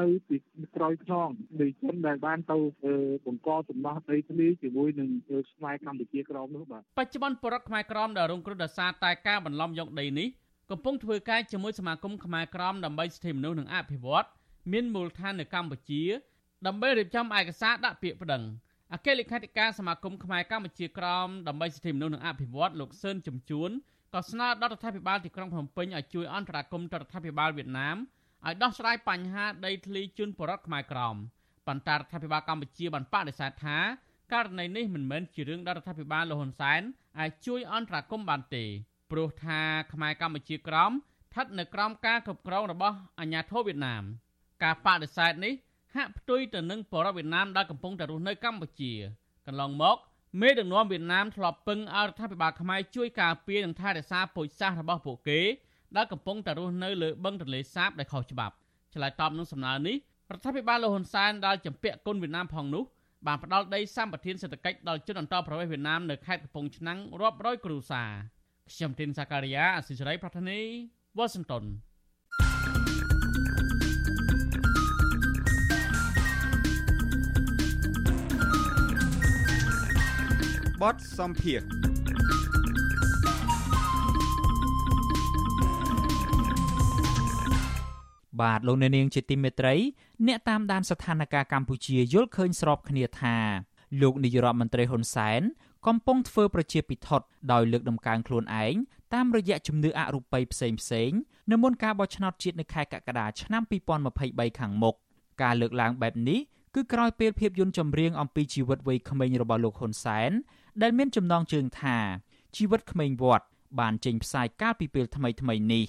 [0.00, 0.36] នៅពី
[0.76, 1.28] ក្រោយខ្នង
[1.60, 2.58] នៃជនដែលបានទៅ
[3.26, 5.10] បង្កសំណោះដីធ្លីជាមួយនឹង
[5.52, 10.28] ស្មាយកម្ពុជាក្រមនោះបាទបច្ចុប្បន្នបរដ្ឋខ្មែរក្រមដែលរងគ្រោះដោយសារតែការបន្លំយកដីនេះ
[10.70, 14.26] កំពុងធ្វើការជាមួយសមាគមខ្មែរក្រមដើម្បីសិទ្ធិមនុស្សនិងអភិវឌ្ឍ
[14.72, 16.02] មានមូលដ្ឋាននៅកម្ពុជា
[16.66, 18.42] ដើម្បីរៀបចំឯកសារដាក់ពាក្យប្តឹង
[18.92, 23.70] អគ្គលេខាធិការសមាគមខ្មែរកម្ពុជាក្រមដើម្បីសិទ្ធិមនុស្សនិងអភិវឌ្ឍលោកសឿនចំជួន
[24.14, 27.96] ក៏ស្នើដល់រដ្ឋាភិបាលទីក្រុងភ្នំពេញឲ្យជួយអន្តរាគមន៍ទៅរដ្ឋាភិបាលវៀតណាម
[28.46, 31.16] ឲ្យដោះស្រាយបញ្ហាដីធ្លីជូនបរដ្ឋខ្មែរក្រម
[31.66, 33.78] ប៉ុន្តែរដ្ឋាភិបាលកម្ពុជាបានបដិសេធថា
[34.32, 36.82] ករណីនេះមិនមែនជារឿងដែលរដ្ឋាភិបាលលហ៊ុនសែន
[37.18, 38.64] អាចជួយអន្តរាគមន៍បានទេ
[39.10, 39.60] ព្រោះថា
[39.92, 44.02] ខ្មែរកម្ពុជាក្រមស្ថិតនៅក្រោមការគ្រប់គ្រងរបស់អាជ្ញាធរវៀតណាម
[44.62, 45.54] ការបដិសេធនេះ
[45.96, 48.92] ហាក់ផ្ទុយទៅនឹងបរិវៀតណាមដែលកំពុងតែរស់នៅកម្ពុជា
[49.46, 49.96] កន្លងមក
[50.40, 55.40] មេដឹកនាំវៀតណាមធ្លាប់ពឹងឲ្យរដ្ឋាភិបាលខ្មែរជួយការពារនិងថែរក្សាពូជសាសន៍របស់ពួកគេ
[55.96, 58.54] ដែលកំពុងតែរស់នៅលើបឹងទន្លេសាបដែលខុសច្បាប់
[58.94, 59.96] ឆ្លើយតបនឹងសំណើនេះ
[60.32, 62.84] រដ្ឋាភិបាលលោកហ៊ុនសែនដែលចម្ពាក់គុណវៀតណាមផងនោះ
[63.26, 68.10] បានផ្ដល់ដីសម្បត្តិសេដ្ឋកិច្ចដល់ជនអន្តោប្រវេសន៍វៀតណាមនៅខេត្តកំពង់ឆ្នាំងរាប់រយគ្រួសារ
[68.72, 70.60] ខ្ញុំទីនសាការីយ៉ាអសិរ័យប្រធានី
[71.18, 71.64] វ៉ាស៊ីនតោន
[80.82, 81.60] បតសំភារ
[88.40, 89.74] បាទលោកអ្នកនាងជាទីមេត្រី
[90.26, 93.36] អ្នកតាមដានស្ថានភាពកម្ពុជាយល់ឃើញស្របគ្នាថា
[94.02, 95.42] លោកនាយរដ្ឋមន្ត្រីហ៊ុនសែន
[95.86, 97.08] កំពុងធ្វើប្រជាពិធ
[97.52, 98.74] ដោយលើកដំកើងខ្លួនឯង
[99.14, 101.10] តាមរយៈជំនឿអរូបីផ្សេងផ្សេង
[101.50, 103.62] នៅមុនការបោះឆ្នោតជាតិនៅខែកក្កដាឆ្នាំ
[104.10, 104.94] 2023ខាងមុខ
[105.42, 106.40] ការលើកឡើងបែបនេះ
[106.74, 110.30] គឺក្រោយពេលភាពយន្តចម្រៀងអំពីជីវិតវ័យក្មេងរបស់លោកហ៊ុនសែន
[110.82, 111.98] ដែលមានចំណងជើងថា
[112.56, 113.46] ជីវិតក្មេងវត្ត
[113.80, 115.84] បានចេញផ្សាយកាលពីពេលថ្មីៗនេះ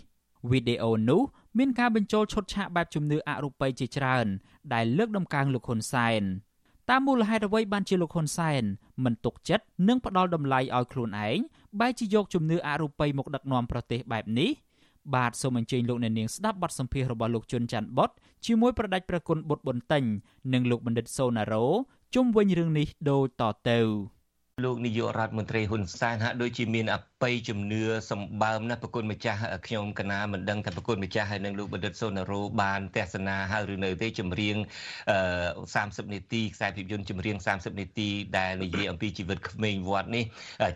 [0.49, 1.21] វីដេអូនោះ
[1.57, 4.27] មានការបញ្ចូលឈុតឆាកបែបជំនឿអរូបីជាច្រើន
[4.73, 6.23] ដែលលើកដំកើងលោកហ៊ុនសែន
[6.89, 8.63] តាមមូលហេតុអ្វីបានជាលោកហ៊ុនសែន
[9.03, 11.39] មិនទុកចិត្តនិងផ្ដល់តម្លៃឲ្យខ្លួនឯង
[11.79, 14.49] បែរជាយកជំនឿអរូបីមកដឹកនាំប្រទេសបែបនេះ
[15.15, 18.09] បាទសូមអញ្ជើញលោកអ្នកនាងស្ដាប់បទសម្ភាសន៍របស់លោកជុនច័ន្ទបុត
[18.45, 20.03] ជាមួយប្រដេចប្រគុណបុត្រប៊ុនតេញ
[20.53, 21.65] និងលោកបណ្ឌិតសូណារ៉ូ
[22.15, 23.79] ជុំវិញរឿងនេះដូចតទៅ
[24.65, 34.55] លោកនាយករដ្ឋមន្ត្រីហ៊ុនសែនហាក់ដូចជាមានអបិយជំនឿសម្បើមណាស់ប្រគុណម្ចាស់ខ្ញុំកណាមិនដឹងថាប្រគុណម្ចាស់ហើយនឹងលោកបណ្ឌិតសូណារ៉ូបានទស្សនាហើយឬនៅទេចម្រៀង
[35.35, 40.23] 30នាទីខ្សែភាពយន្តចម្រៀង30នាទីដែលនិយាយអំពីជីវិតក្មេងវត្តនេះ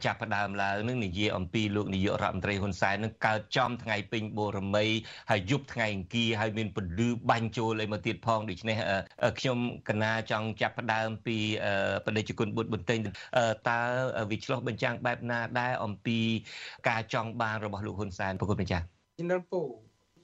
[0.06, 4.86] ចាប់ផ្ដើមឡើងនឹងនិយាយអំពីលោកនាយករដ្ឋមន្ត្រីហ៊ុនសែននឹងកើតចំថ្ងៃពេញបូរមី
[5.32, 8.78] ហើយយប់ថ្ងៃអង្គារហើយមានពលឺបាញ់ចូលអីមកទៀតផងដូច្នេះ
[9.40, 9.58] ខ្ញុំ
[9.90, 11.38] កណាចង់ចាប់ផ្ដើមពី
[12.06, 13.00] បដិជគុណបុត្របន្ទិញ
[13.70, 13.71] តើ
[14.30, 16.20] វាឆ្លោះបញ្ចាំងបែបណាដែរអំពី
[16.90, 18.86] ការចង់បានរបស់លោកហ៊ុនសែនប្រកបម្ចាស់
[19.20, 19.62] ជំរាបពូ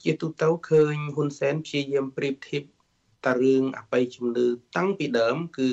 [0.02, 2.62] ជាទូទៅឃើញហ៊ុនសែនព្យាយាមប្រៀបធៀប
[3.26, 4.46] តារឿងអបិយជំនឿ
[4.76, 5.70] តាំងពីដើម គឺ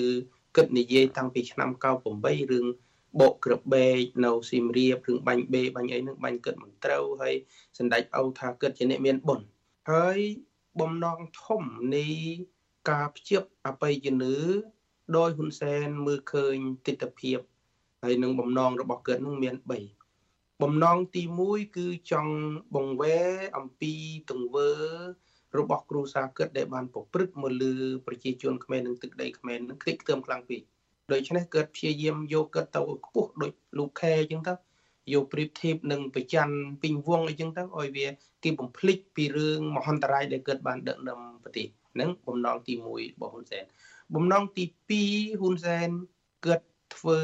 [0.55, 1.69] គិតនិយាយតាំងពីឆ្នាំ
[2.11, 2.65] 98រឿង
[3.21, 7.35] បកក្របេកនៅស៊ីមរៀបរឿងបាញ់បេបាញ់អីនឹងបាញ់គិតមិនត្រូវហើយ
[7.77, 9.47] សម្ដេចអោថាគិតជាអ្នកមានបុណ្យ
[9.91, 10.19] ហើយ
[10.79, 11.63] បំណងធំ
[11.95, 12.07] នៃ
[12.89, 14.37] ការភ្ជាប់អបិយជំនឿ
[15.17, 16.55] ដោយហ៊ុនសែនមើលឃើញ
[16.85, 17.33] ទស្សនវិជ្ជា
[18.03, 19.55] ហើយនឹងបំណងរបស់គាត់នឹងមាន
[20.03, 22.33] 3បំណងទី1គឺចង់
[22.75, 23.93] បង្វែរអំពី
[24.29, 24.69] ទង្វើ
[25.59, 27.73] របស់គ្រូសាគិតដែលបានប្រព្រឹត្តមកលើ
[28.07, 30.61] ប្រជាជនខ្មែរនឹងទឹកដីខ្មែរនឹងខ្ទេចខ្ទឹមខ្លាំងពេក
[31.11, 34.53] ដូច្នេះគាត់ព្យាយាមយកគាត់ទៅខ្ពស់ដូចលោកខែអញ្ចឹងទៅ
[35.13, 36.47] យកប្រៀបធៀបនឹងប្រច័ន
[36.81, 38.07] ពីងវងអីចឹងទៅឲ្យវា
[38.43, 43.63] គេបំភ្លេចពីរឿងមហន្តរាយដែលកើតបានដឹកនាំប្រទេសហ្នឹងបំណងទី1របស់ហ៊ុនសែន
[44.15, 44.63] បំណងទី
[44.99, 45.89] 2ហ៊ុនសែន
[46.45, 46.65] គាត់
[46.95, 47.21] ធ្វើ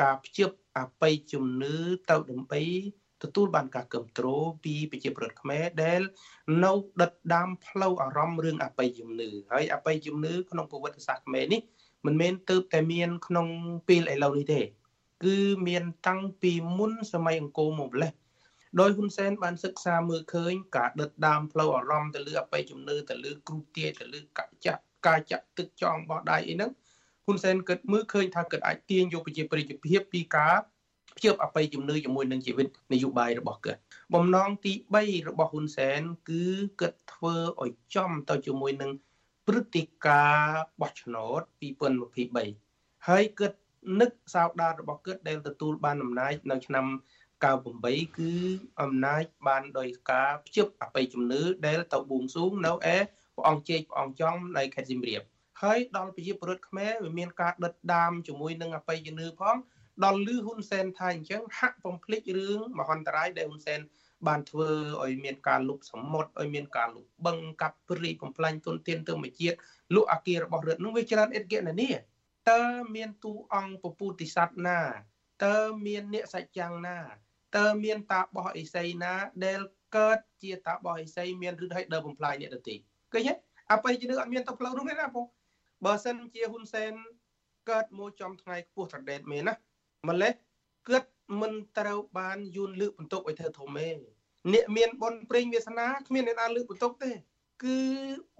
[0.00, 1.76] ការភ្ជាប់អបិយជំនឿ
[2.10, 2.62] ទៅដើម្បី
[3.22, 6.00] ទទួលបានការគ្រប់គ្រងពីប្រជាពលរដ្ឋខ្មែរដែល
[6.64, 11.60] នៅដិតដាមផ្លូវអារម្មណ៍រឿងអបិយជំនឿហើយអបិយជំនឿក្នុងប្រវត្តិសាស្ត្រខ្មែរនេះ
[12.06, 13.46] មិនមែនទៅតែមានក្នុង
[13.88, 14.60] ពេលឥឡូវនេះទេ
[15.24, 18.12] គឺមានតាំងពីមុនសម័យអង្គរមកម្លេះ
[18.80, 26.70] ដោយហ៊ុនសែនបានសិក្សាមើលឃើញការដិតដាមផ្លូវអារម្មណ៍ទៅលើអបិយជំនឿទៅលើគ្រូទាយទៅលើកចាក់ការចាក់ទឹកចង់បោះដៃអីហ្នឹង
[27.24, 30.54] ហ៊ុនសែនគិតមើលឃើញថាគិតអាចទាញយកប្រជាប្រិយភាពពីការ
[31.16, 33.80] ភ្ជាប់អបិយជំនឿជាមួយនឹងជីវិតនយោបាយរបស់គាត់
[34.14, 36.44] បំណងទី3របស់ហ៊ុនសែនគឺ
[36.80, 38.90] គិតធ្វើឲ្យចំទៅជាមួយនឹង
[39.46, 41.40] ព្រឹត្តិការណ៍បោះឆ្នោត
[42.24, 43.52] 2023ហើយគិត
[44.00, 46.86] នឹកសោដារបស់គិតដែលទទួលបានអំណាចនៅឆ្នាំ
[47.44, 48.32] 98គឺ
[48.82, 52.74] អំណាចបានដោយការភ្ជាប់អបិយជំនឿដែលទៅបួងសួងនៅឯ
[53.34, 55.22] ព្រះអង្គជេកព្រះអង្គចំនៅខេត្តសៀមរាប
[55.62, 59.56] ហើយដល់ប្រជាពលរដ្ឋខ្មែរវាមានការដិតដាមជាមួយនឹងអបិយជំនឿផង
[60.04, 63.80] ដល់លឺហ៊ុនសែនថាអញ្ចឹងហាក់បំភ្លេចរឿងមហន្តរាយដែលហ៊ុនសែន
[64.26, 64.70] បានធ្វើ
[65.04, 69.56] ឲ្យមានការលុបសមុទ្រឲ្យមានការលុបបឹងកាប់ព្រីបំផ្លាញទុនធានធម្មជាតិ
[69.94, 71.90] លុអាគាររបស់រដ្ឋនោះវាច្រើនអិតកេណនី
[72.50, 72.62] តើ
[72.94, 74.80] មានទូអង្គពពុទ្ធិស័តណា
[75.44, 76.98] តើមានអ្នកសច្ចាំងណា
[77.56, 79.12] តើមានតាបោះអេសីណា
[79.44, 79.60] ដែល
[79.96, 82.74] កើតជាតាបោះអេសីមានឬឲ្យដើរបំផ្លាញអ្នកដទៃ
[83.12, 83.32] ឃើញទេ
[83.72, 85.26] អបិយជំនឿអត់មានទៅផ្លូវនោះទេណាបង
[85.84, 86.92] បើសិនជាហ៊ុនសែន
[87.70, 89.54] កើតមួយចំថ្ងៃខ្ពស់ត្រដេតមែនណា
[90.08, 90.32] ម្លេះ
[90.88, 91.04] គិត
[91.40, 93.88] មិនត្រូវបានយួនលើកបន្ទុកឲ្យធ្វើធំទេ
[94.52, 97.10] អ្នកមានបុណ្យព្រេងវាសនាគ្មានអ្នកណាលើកបន្ទុកទេ
[97.64, 97.78] គឺ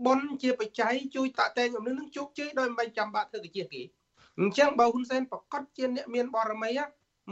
[0.06, 3.82] បុណ្យជាបច្ច័យជួយតាក់តែងអំនឹងនឹងជោគជ័យដោយមិនបាច់ចាំបាច់ធ្វើកាជាគេ
[4.40, 6.70] អញ្ចឹងបើហ៊ុនសែនប្រកាសជាអ្នកមានបរមី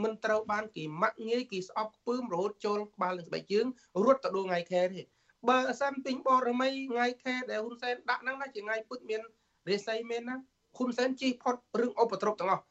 [0.02, 3.66] មិនត្រូវបានគេម៉ាក់ងាយគេស្អប់ខ្ពើមរហូតចូលក្បាលនឹងស្បែកជើង
[4.04, 5.02] រត់ទៅដួលថ្ងៃខែទេ
[5.48, 9.20] បើសិនពេញបរមីថ្ងៃខែដែលហ៊ុនសែនដាក់ហ្នឹងណាជាថ្ងៃពុតមាន
[9.70, 10.36] រិស័យមែនណា
[10.76, 12.64] ហ៊ុនសែនជិះផុតរឿងឧបទ្រពទាំងអស់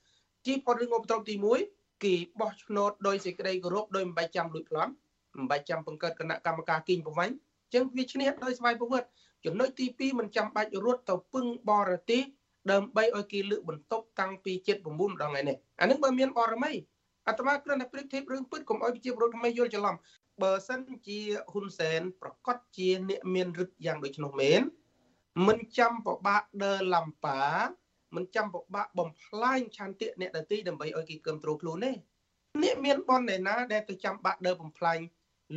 [0.47, 1.35] ជិះផុតរឿងឧបទ្រពទី
[1.69, 4.91] 1គេបោះឆ្នោតដោយសេចក្តីគោរពដោយមិនបាច់ចាំលួចប្លន់
[5.35, 7.33] មិនបាច់ចាំបង្កើតគណៈកម្មការគីងប្រវាញ់
[7.73, 9.09] ចឹងវាឈ្នះដោយស្វ័យប្រវត្តិ
[9.45, 12.23] ចំណុចទី2មិនចាំបាច់រត់ទៅពឹងបរទេស
[12.71, 16.71] ដើម្បីឲ្យគេលើកបន្ទប់តាំងពី79ម្ដងថ្ងៃនេះអានឹងបើមានបរមី
[17.27, 19.95] អាត្មាគ្រាន់តែប្រៀបធៀបរឿងពិតកុំឲ្យប្រជាពលរដ្ឋខ្មែរយល់ច្រឡំ
[20.41, 21.19] បើសិនជា
[21.51, 24.61] ហ៊ុនសែនប្រកាសជាអ្នកមានឫទ្ធិយ៉ាងដូចនោះមែន
[25.47, 27.41] មិនចាំពិបាកដើរឡំប៉ា
[28.15, 31.91] មិនចាំពិបាកបំផ្លាញឆន្ទៈអ្នកដទៃដើម្បីឲ្យគេគ្រប់គ្រងខ្លួនទេ
[32.63, 34.99] អ្នកមានបនឯណាដែលទៅចាំបាក់ដើរបំផ្លាញ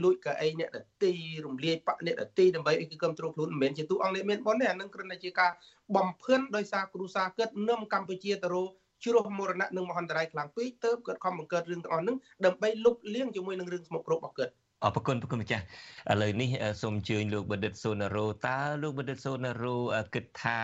[0.02, 1.10] លួចកៅអីអ្នកដទៃ
[1.44, 5.50] រំលាយបកអ្នកដទៃដើម្បីឲ្យគេគ្រប់គ្រងខ្លួនមិនមែនជាទូអង្គអ្នកមានបនទេអានឹងគ្រាន់តែជាការ
[5.96, 8.70] បំភឿនដោយសារគ្រូសាគិតនឹមកម្ពុជាទៅរក
[9.04, 14.52] ជ្រោះមរណៈនិងមហន្តរាយខ្លាំងពេកទៅគាត់ខំបង្កើតរឿងទាំងអស់ហ្នឹងដើម្បីលុបលាងជាមួយនឹងរឿងស្មុគគ្រោករបស់គាត់
[14.84, 15.64] អរគុណប្រគុណម្ចាស់
[16.12, 16.50] ឥឡូវនេះ
[16.82, 19.76] សូមអញ្ជើញលោកបណ្ឌិតសូណារ៉ូតើលោកបណ្ឌិតសូណារ៉ូ
[20.14, 20.60] គិតថា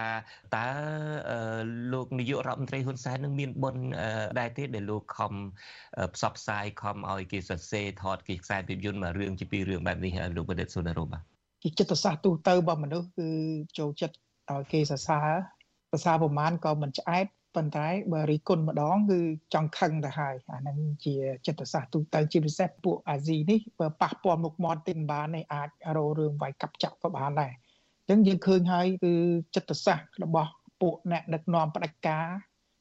[0.57, 0.67] តើ
[1.93, 3.85] លោកនាយករដ្ឋមន្ត្រីហ៊ុនសែននឹងមានបុណ្យ
[4.39, 5.33] ដែរទេដែលលោកខំ
[6.15, 11.23] ផ្សព្វផ្សាយខំឲ្យគេសរសេរថតគេខ្សែភាពយន្តមួយរឿងជាពីររឿងបែបនេះលោកបណ្ឌិតសូណារ៉ូបាទ
[11.63, 13.29] ជាចិត្តសាស្ត្រទូទៅរបស់មនុស្សគឺ
[13.79, 14.17] ចូលចិត្ត
[14.53, 15.29] ឲ្យគេសរសើរ
[15.91, 17.27] ភាសាប្រមាណក៏មិនឆ្អែត
[17.57, 19.21] ប៉ុន្តែបើរីគុណម្ដងគឺ
[19.55, 21.15] ចង់ខឹងទៅហើយអាហ្នឹងជា
[21.47, 27.53] ចិត្តសាស្ត្រទូទៅជាពិសេសពួកអាស៊ីនេះបើប៉ះពាល់មុខមាត់ទីមិនបាននេះអាចរោរឿងវាយកាប់ចាក់ក៏បានដែរ
[28.09, 29.15] អញ្ចឹងយើងឃើញហើយគឺ
[29.55, 32.27] ចិត្តសាស្ត្ររបស់ពួកអ្នកដឹកនាំផ្ដាច់ការ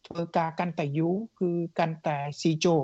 [0.07, 2.75] ធ្វើការកាន់តែយូរគឺកាន់តែស៊ីជោ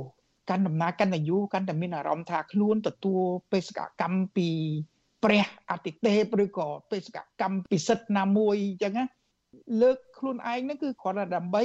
[0.49, 3.21] កាន់ដំណើរកាន់តែយូរកាន់តែមានអារម្មណ៍ថាខ្លួនទទួល
[3.51, 4.49] បេសកកម្មពី
[5.23, 9.05] ព្រះអតិទេពឬក៏បេសកកម្មពិសិដ្ឋណាមួយអញ្ចឹងណា
[9.81, 11.63] លើក ខ្លួនឯងហ្នឹងគឺគ្រាន់តែដើម្បី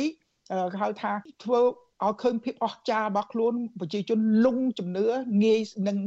[0.81, 1.13] ហៅថា
[1.45, 1.61] ធ្វើ
[2.05, 5.07] ឲ្យឃើញភាពអស្ចារ្យរបស់ខ្លួនប្រជាជនលងជំនឿ
[5.45, 5.99] ងាយនឹង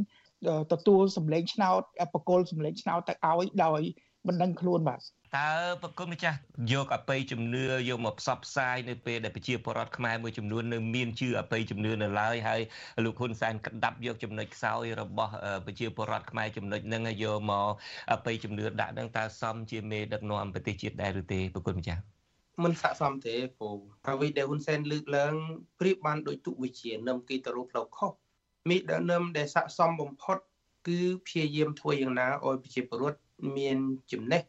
[0.72, 1.82] ទទួលសម្លេងឆ្នោត
[2.14, 3.82] បកគលសម្លេងឆ្នោតទៅឲ្យដោយ
[4.26, 5.00] មិនដឹងខ្លួនបាទ
[5.36, 5.50] តើ
[5.82, 6.38] ប្រគុណម្ចាស់
[6.72, 12.60] យកអបិយជំនឿយកមកផ្សព្វផ្សាយនៅពេលដែលប្រជាពលរដ្ឋខ្មែរមួយចំនួននៅមានជឿអបិយជំនឿនៅឡើយហើយ
[13.04, 15.32] លោកហ៊ុនសែនក្តាប់យកចំណុចខ្សោយរបស់
[15.66, 17.68] ប្រជាពលរដ្ឋខ្មែរចំណុចហ្នឹងយកមក
[18.12, 22.13] អបិយជំនឿដាក់ហ្នឹងតើសមជាមេដឹកនាំប្រទេសជាតិដែរឬទេប្រគុណម្ចាស់
[22.62, 23.68] មិនស័កសមទេពូ
[24.06, 25.34] អ្វីដែលហ៊ុនសែនលើកឡើង
[25.80, 28.10] ប្រៀបបានដោយទុវិជានឹមគេទៅរកផ្លូវខុស
[28.68, 30.38] មីដឹកនាំដែលស័កសមបំផុត
[30.86, 33.20] គឺព្យាយាមធ្វើយ៉ាងណាឲ្យប្រជាពលរដ្ឋ
[33.56, 33.78] មាន
[34.12, 34.42] ចំណេះ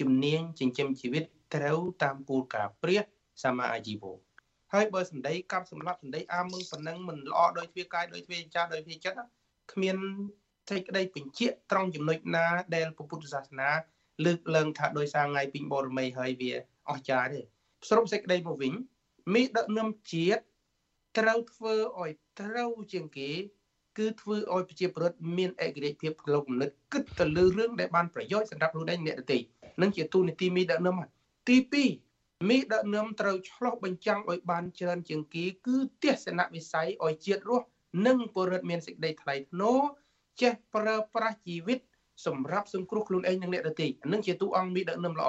[0.00, 1.24] ជំនាញចិញ្ចឹមជីវិត
[1.54, 3.00] ត្រូវតាមគោលការណ៍ព្រះ
[3.42, 4.12] សម្មាអាជីវោ
[4.72, 9.18] ហើយបើសម្ដីកັບសម្លាប់សម្ដីអាមឹងប៉ុណ្ណឹងមិនល្អដោយទ្វាកាយដោយទ្វាចាដោយទ្វាចិត្ត
[9.72, 9.96] គ្មាន
[10.70, 13.68] សេចក្តីបញ្ជាក់ត្រង់ចំណុចណាដែលពុទ្ធសាសនា
[14.24, 16.52] លើកឡើងថាដោយសារថ្ងៃពីបរមីហើយវា
[16.90, 17.42] អស្ចារ្យទេ
[17.88, 18.72] សរុបសេចក្តីមកវិញ
[19.34, 20.42] មេដឹកនាំជាតិ
[21.18, 22.10] ត្រូវធ្វើឲ្យ
[22.40, 23.30] ត្រូវជាងគេ
[23.98, 29.38] គឺធ្វើឲ្យប្រជាពលរដ្ឋមានឯករាជ្យភាពក្នុងគំនិតគិតទៅលើរឿងដែលបានប្រយោជន៍សម្រាប់ខ្លួនឯងអ្នកដទៃ
[29.82, 30.96] នឹងជាទូនីតិមីដឹកនាំ
[31.48, 31.56] ទី
[32.02, 37.66] 2មីដឹកនាំត្រូវឆ្លោះបញ្ចាំងឲ្យបានច្រើនជាងគេ គឺទស្សនវិស័យឲ្យជាតិរស់
[38.06, 39.80] និងពលរដ្ឋមានសេចក្តីថ្លៃថ្នូរ
[40.42, 41.78] ចេះប្រើប្រាស់ជីវិត
[42.26, 45.28] សម្រាប់សង្គ្រោះខ្លួនឯងនិងអ្នកដទៃអានឹងជាតួអង្គមីដឹកនាំល្អ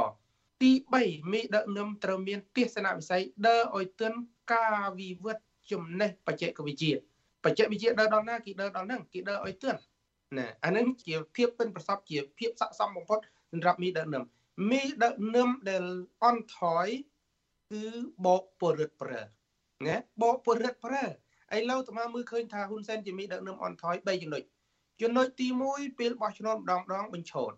[0.61, 4.13] ទី3មីដឹកនាំត្រូវមានទស្សនវិស័យដើរឲ្យទឿន
[4.53, 6.93] ការវិវត្តចំណេះបច្ចេកវិទ្យា
[7.45, 9.75] បច្ចេកវិទ្យាដើរដល់ណាគេដើរដល់ហ្នឹងគេដើរឲ្យទឿន
[10.37, 13.19] ណាអានឹងជាភាពពិនប្រសពជាភាពស័ក្តិសមបំផុត
[13.51, 14.23] សម្រាប់មីដឹកនាំ
[14.71, 15.83] មីដឹកនាំដែល
[16.23, 16.87] អន់ថយ
[17.71, 17.83] គឺ
[18.25, 19.21] បោកពរិទ្ធប្រើ
[19.87, 21.03] ណាបោកពរិទ្ធប្រើ
[21.57, 24.43] ឥឡូវតើមើលឃើញថាហ៊ុនសែនជាមីដឹកនាំអន់ថយ3ចំណុច
[25.01, 27.51] ចំណុចទី1ពេលបោះឆ្នោតម្ដងម្ដងបញ្ឈរ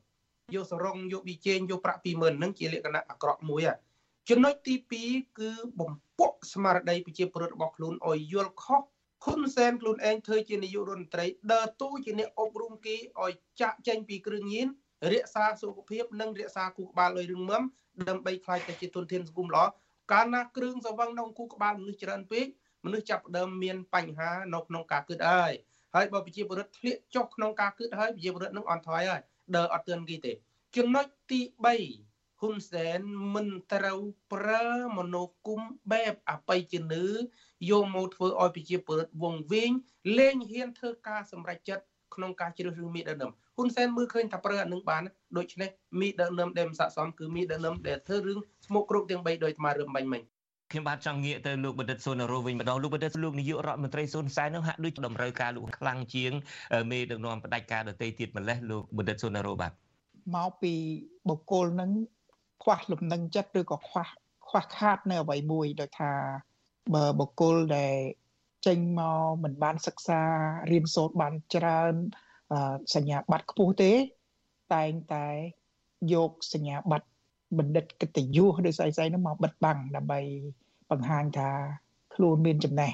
[0.55, 3.67] យកសរងយកប៊ីជេងយកប្រាក់20000ហ្នឹងជាលក្ខណៈអាក្រក់មួយ
[4.29, 4.75] ចំណុចទី
[5.07, 8.81] 2គឺបំពុកស្មារតីប្រជាពលរដ្ឋរបស់ខ្លួនឲ្យយល់ខុស
[9.23, 14.67] ហ៊ុនសែនខ្លួនឯងធ្វើជានាយករដ្ឋមន្ត្រីដើរតួជាអ្នកអប់រំគេឲ្យចាក់ចេញពីគ្រឿងញៀន
[15.13, 17.63] រក្សាសុខភាពនិងរក្សាគូក្បាលឲ្យរឹងមាំ
[18.09, 19.63] ដើម្បីខ្លាចទៅជាទុនធានសង្គមល្អ
[20.11, 22.45] កាលណាគ្រឿងសង្វឹងក្នុងគូក្បាលមនុស្សច្រើនពេក
[22.85, 25.51] មនុស្សចាប់ផ្ដើមមានបញ្ហានៅក្នុងការគិតអើយ
[25.95, 29.21] ហើយបើប្រជាពលរដ្ឋធ្លាក់ចុះក្នុងការគិតហើយប្រជាពលរដ្ឋនឹងអន់ថយហើយ
[29.55, 30.31] ដើរអត់ទឿនគេទេ
[30.77, 32.99] ចំណុចទី3ហ៊ុនសែន
[33.33, 33.99] មិនត្រូវ
[34.33, 37.05] ប្រើមនោគមបែបអបិយជំនឿ
[37.69, 39.71] យកមកធ្វើឲ្យប្រជាពលរដ្ឋវង្វេង
[40.17, 41.83] លែងហ៊ានធ្វើការសម្រេចចិត្ត
[42.15, 45.03] ក្នុងការជ្រើសរើសមីដឹកនាំហ៊ុនសែនមើលឃើញថាប្រើអានឹងបាន
[45.37, 50.21] ដូច្នេះមីដឹកនាំដែលមិនស័ក្តិសមគឺមីដឹកនាំដែលធ្វើរឿងស្មុគគ្រប់ទាំង3ដោយថ្មរឿងបាញ់មិញ
[50.71, 56.31] ខ្ញុំបាទចង់ងាកទៅលោកបណ្ឌិតសុនរោវិញម្ដងលោកបណ្ឌិតលោកនាយករដ្ឋមន្ត្រីសុនសែននឹងហាក់ដូចតម្រូវការលោកខ្លាំងជាង
[56.91, 59.71] មេដឹកនាំផ្ដាច់ការដទៃទៀតម្លេះលោកបណ្ឌិតសុនរោបាទ
[60.35, 60.73] មកពី
[61.29, 61.91] បុគ្គលនឹង
[62.63, 64.07] ខ្វះលំនឹងចិត្តឬក៏ខ្វះ
[64.49, 66.11] ខ្វះខាតនៅអ្វីមួយដោយថា
[66.93, 67.95] បើបុគ្គលដែល
[68.67, 70.21] ចេញមកមិនបានសិក្សា
[70.71, 71.93] រៀនសូត្របានច្រើន
[72.95, 73.91] សញ្ញាបត្រខ្ពស់ទេ
[74.73, 75.27] តែងតែ
[76.13, 77.07] យកសញ្ញាបត្រ
[77.57, 80.19] បណ្ឌិតកិត្តិយសឬស្អីស្អីនោះមកបិទបាំងដើម្បី
[80.91, 81.49] បង្ហាញថា
[82.13, 82.91] ខ្លួនមានចំណេះ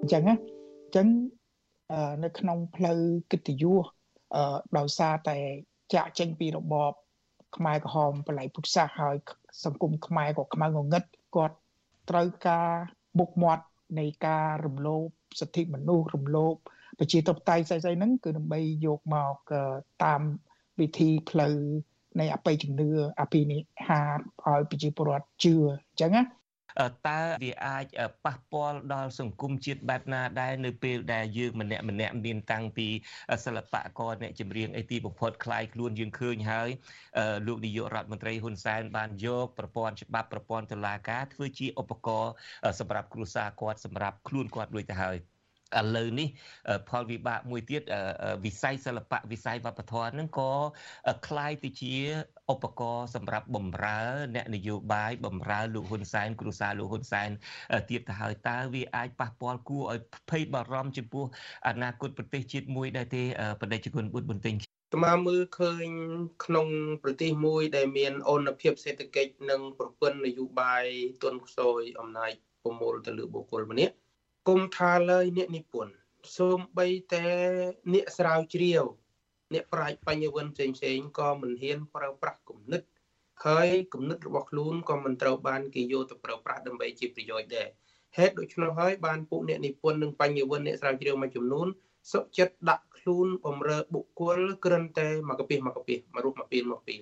[0.00, 0.36] អញ្ចឹងណា
[0.84, 1.06] អញ្ចឹង
[2.24, 3.00] នៅក្នុងផ្លូវ
[3.32, 3.84] កិត្តិយស
[4.78, 5.38] ដោយសារតែ
[5.94, 6.92] ចាក់ចេញពីរបប
[7.56, 9.16] ខ្មែរក្រហមបល័យពុទ្ធសាសហើយ
[9.64, 11.04] សង្គមខ្មែរក៏ខ្មៅងងឹត
[11.36, 11.56] គាត់
[12.10, 12.68] ត្រូវការ
[13.18, 13.64] មុខមាត់
[13.98, 15.06] នៃការរំលោភ
[15.40, 16.54] សិទ្ធិមនុស្សរំលោភ
[16.98, 19.52] ប្រជាធិបតេយ្យស្អីៗហ្នឹងគឺដើម្បីយកមក
[20.04, 20.22] តាម
[20.80, 21.56] វិធីផ្លូវ
[22.20, 24.00] នៃអបិយជំនឿអភិនិហា
[24.46, 26.22] ឲ្យប្រជាពលរដ្ឋជឿអញ្ចឹងណា
[27.07, 27.85] តើវាអាច
[28.25, 32.87] ប៉ះពាល់ដល់សង្គមជាតិបែបណាដែរនៅពេលដែលយើងម្នាក់ម្នាក់មានតាំងពី
[33.45, 36.69] សិល្បករអ្នកចម្រៀងអីទីបំផុតคล้ายខ្លួនយើងឃើញហើយ
[37.47, 42.33] លោកនាយករដ្ឋមន្ត្រីហ៊ុនសែនបានយកប្រព័ន្ធច្បាប់ប្រព័ន្ធតុលាការធ្វើជាឧบករណ៍
[42.79, 45.17] សម្រាប់គ្រួសារគាត់សម្រាប់ខ្លួនគាត់ដូចទៅហើយ
[45.79, 46.27] ឥឡូវនេះ
[46.89, 47.81] ផលវិបាកមួយទៀត
[48.45, 50.51] វិស័យសិល្បៈវិស័យវប្បធម៌ហ្នឹងក៏
[51.27, 51.95] คล้ายទៅជា
[52.53, 54.01] ឧបករណ៍សម្រាប់បំរើ
[54.35, 57.29] អ្នកនយោបាយបំរើលោកហ៊ុនសែនគ្រួសារលោកហ៊ុនសែន
[57.89, 61.25] ទៀតទៅហើយតើវាអាចប៉ះពាល់គួរឲ្យភ័យបារម្ភចំពោះ
[61.67, 63.23] អនាគតប្រទេសជាតិមួយដែរទេ
[63.61, 64.55] បដិជនបុត្របន្ទិញ
[64.95, 65.87] ស្មាមើលឃើញ
[66.45, 66.67] ក្នុង
[67.03, 70.85] ប្រទេសមួយដែលមានអូនភាពសេដ្ឋកិច្ចនិងប្រព័ន្ធនយោបាយ
[71.23, 72.31] ទន់ខ្សោយអំណាច
[72.63, 73.95] ប្រមូលទៅលើបុគ្គលម្នាក់
[74.48, 75.92] គុំថាលើយអ្នកនិពន្ធ
[76.36, 77.26] សូម្បីតែ
[77.92, 78.84] អ្នកស្រាវជ្រាវ
[79.52, 82.82] អ្នកប្រាជ្ញបញ្ញវន្តផ្សេងផ្សេងក៏មិនហ៊ានប្រើប្រាស់គំនិត
[83.46, 87.68] ហើយគំនិតរបស់ខ្លួនក៏មិនត្រូវបានគេយកទៅប្រើប្រាស់ដើម្បីជាប្រយោជន៍ដែរ
[88.16, 91.66] ហេតុដូច្នោះហើយបានពួកអ្នកនិពន្ធនិងបញ្ញវន្តអ្នកស្រាវជ្រាវមួយចំនួន
[92.12, 96.96] សុខចិត្តដាក់ខ្លួនបំរើបុគ្គលគ្រាន់តែមកកពីមកកពីមករូបមកពីមកពី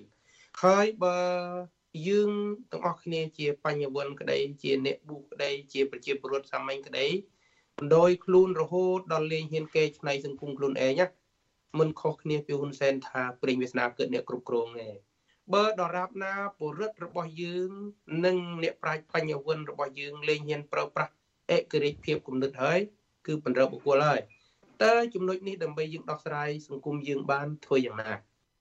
[0.63, 1.17] ហើយបើ
[2.07, 2.31] យើង
[2.71, 7.07] ទាំងអស់គ្នាជាបញ្ញវន្តក្តីជាអ្នកប៊ូក្តីជាប្រជាពលរដ្ឋសាមញ្ញក្តី
[7.77, 11.07] បណ្ដោយខ្លួនរហូតដល់លេងហ៊ានកេឆ្នៃសង្គមខ្លួនឯងណា
[11.79, 14.89] មិនខុសគ្នាពីហ៊ុនសែនថាព្រិញវាសនាកើតអ្នកគ្រប់គ្រងទេ
[15.53, 17.69] បើដរាបណាពលរដ្ឋរបស់យើង
[18.25, 21.13] និងអ្នកប្រាជ្ញបញ្ញវន្តរបស់យើងលេងហ៊ានប្រើប្រាស់
[21.51, 22.79] អេករិចភាពគំនិតហើយ
[23.25, 24.21] គឺបណ្រើបុគ្គលហើយ
[24.83, 28.11] តើចំណុចនេះដើម្បីយើងដោះស្រាយសង្គមយើងបានធ្វើយ៉ាងណា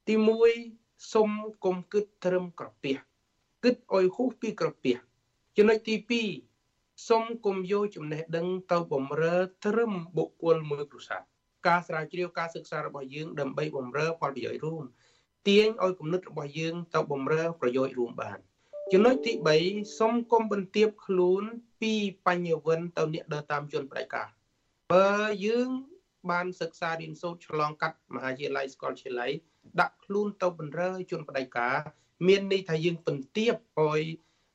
[0.08, 0.14] ទី
[0.62, 1.30] 1សុំ
[1.64, 2.96] កុំគិតត្រឹមក្រពះ
[3.64, 4.96] គិតឲ្យហួសពីក្រពះ
[5.56, 5.94] ចំណុចទី
[6.50, 11.22] 2សុំកុំយកចំណេះដឹងទៅបំរើត្រឹមបុគ្គលមួយគ្រួសារ
[11.66, 14.84] ការស្រាវជ្រាវការសិក្សារបស់យើងដើម្បីបំរើផលប្រយោជន៍រួម
[15.48, 18.38] ទាញឲ្យគំនិតរបស់យើងទៅបំរើប្រយោជន៍រួមបាន
[18.92, 19.32] ចំណុចទី
[19.64, 21.42] 3សុំកុំបន្ទាបខ្លួន
[21.80, 21.92] ពី
[22.26, 24.28] បញ្ញវន្តទៅអ្នកដើរតាមជនបដិការ
[24.92, 25.12] បើ
[25.46, 25.68] យើង
[26.30, 29.32] បានសិក្សារៀនសូត្រឆ្លងកាត់មហាវិទ្យាល័យសាកលវិទ្យាល័យ
[29.80, 31.76] ដាក់ខ្លួនទៅបំរើជនបដិការ
[32.26, 34.02] មានន័យថាយើងបន្ទាបឲ្យ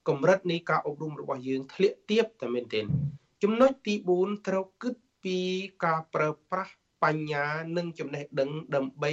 [0.08, 2.86] កម្រិតនៃការអប់រំរបស់យើងធ្លាក់ទាបតែមែនទែន
[3.44, 4.94] ចំណុចទី4ត្រូវគិត
[5.24, 5.38] ពី
[5.86, 7.46] ការប្រើប្រាស់បញ្ញា
[7.78, 9.12] និងចំណេះដឹងដើម្បី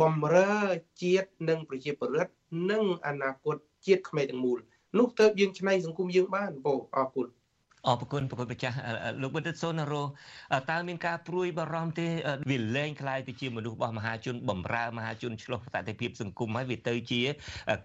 [0.00, 0.54] បំរើ
[1.02, 2.32] ជាតិនិងប្រជាពលរដ្ឋ
[2.70, 3.56] និងអនាគត
[3.86, 4.58] ជាតិខ្មែរទាំងមូល
[4.98, 7.26] នោះទៅយើងឆ្នៃសង្គមយើងបានបងអរគុណ
[7.87, 8.77] អរគុណប្រគុណម្ចាស់
[9.21, 10.03] លោកបណ្ឌិតសូណារ៉ូ
[10.71, 12.07] តើមានការព្រួយបារម្ភទេ
[12.49, 17.21] វាលែងคล้ายទៅជាមនុស្សរបស់មហាជនបំរើមហាជនឆ្លោះសតិភាពសង្គមហើយវាទៅជា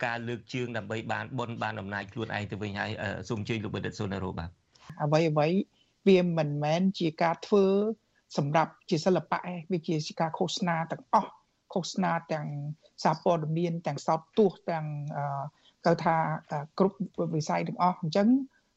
[0.04, 2.90] ការលើកជើងដើម្បីបានបុណ្យបានអំណាចខ្លួនឯងទៅវិញហើយ
[3.28, 4.50] សូមអញ្ជើញលោកបណ្ឌិតសូណារ៉ូបាទ
[5.04, 5.48] អ្វីអ្វី
[6.08, 7.64] វាមិនមែនជាការធ្វើ
[8.36, 11.30] សម្រាប់ជាសិល្បៈឯងវាជាការឃោសនាទាំងអស់
[11.74, 12.46] ឃោសនាទាំង
[13.04, 14.86] សារព័ត៌មានទាំងសោតទស្សន៍ទាំង
[15.86, 16.16] គេថា
[16.78, 16.96] គ្រប់
[17.34, 18.28] វិស័យទាំងអស់អញ្ចឹង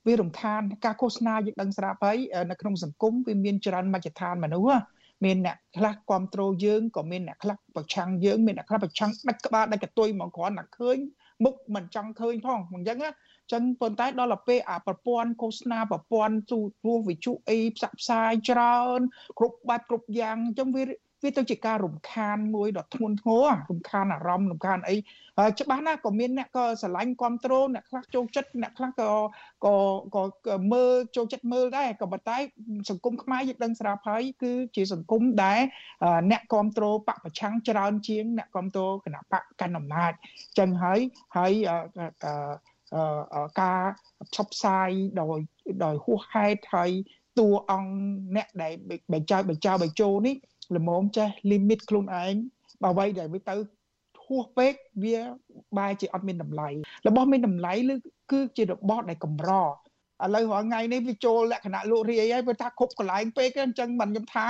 [0.06, 2.18] វារំខានការឃោសនាយើងដឹងស្រាប់ហើយ
[2.50, 4.80] នៅក្នុងសង្គមវាមានច្រើនមជ្ឈដ្ឋានមនុស្ស
[5.24, 10.96] មានអ្នកខ្លះគ្រប់គ្រងយើងក៏មានអ្នកខ្លះប្រឆាំងយើងមានអ្នកខ្លះប្រឆាំងដាច់ក្បាលដាច់កតុយមកគ្រាន់តែឃើញ
[11.44, 13.10] មុខមិនចង់ឃើញផងអញ្ចឹងណា
[13.52, 19.00] ចឹងប៉ុន្តែដល់ទៅពេលអាប្រព័ន្ធឃោសនាប្រព័ន្ធទូរទស្សន៍វិទ្យុអីផ្សព្វផ្សាយច្រើន
[19.38, 20.82] គ្រប់បែបគ្រប់យ៉ាងអញ្ចឹងវា
[21.22, 24.96] វាទៅជាការរំខានមួយដ៏ធ្ងន់ធ្ងររំខានអារម្មណ៍រំខានអី
[25.60, 29.10] ច្បាស់ណាស់ក៏មានអ្នកក៏ស្រឡាញ់គ្រប់គ្រងអ្នកខ្លះចូលចិត្តអ្នកខ្លះក៏
[29.64, 29.74] ក៏
[30.46, 32.38] ក៏មើលចូលចិត្តមើលដែរក៏ប៉ុន្តែ
[32.90, 35.60] សង្គមខ្មែរយើងដឹងស្រាប់ហើយគឺជាសង្គមដែល
[36.30, 40.12] អ្នកគ្រប់គ្រងបកប្រឆាំងច្រើនជាងអ្នកគ្រប់គ្រងគណៈបកកណ្ដាលអំណាច
[40.58, 41.00] ចឹងហើយ
[41.36, 41.52] ហើយ
[43.60, 43.82] ការ
[44.32, 44.90] ផ្សព្វផ្សាយ
[45.20, 45.38] ដោយ
[45.84, 46.90] ដោយហួសហេតុហើយ
[47.38, 47.92] តួអង្គ
[48.36, 48.72] អ្នកដែល
[49.12, 50.36] បញ្ចើបញ្ចើបញ្ចូលនេះ
[50.76, 52.34] ល្មមចេះ limit ខ្លួនឯង
[52.82, 53.54] បើអ្វីដែលវាទៅ
[54.24, 55.16] ហួសពេកវា
[55.78, 56.68] បែរជាអត់មានតម្លៃ
[57.06, 57.94] របស់មានតម្លៃឬ
[58.32, 59.66] គឺជារបស់ដែលកម្រឥ
[60.34, 64.44] ឡូវរាល់ថ្ងៃនេះវាចូលលក្ខណៈលក់រាយហើយព្រោះថាគ្រប់កន្លែងពេកអញ្ចឹងមិនខ្ញុំថា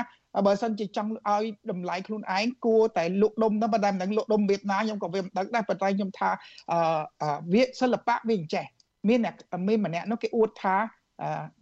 [0.47, 6.31] បើសិនជាចង់ឲ្យតម្លៃខ្លួនឯងគួរតែលក់ដុំទៅប៉ុន្តែមិនដឹងលក់ដុំវៀតណាមខ្ញុំក៏វាមិនដឹងដែរប៉ុន្តែខ្ញុំថា
[6.73, 8.65] អឺវាសិល្បៈវាអញ្ចេះ
[9.09, 9.35] មានអ្នក
[9.69, 10.77] មានម្នាក់នោះគេអួតថា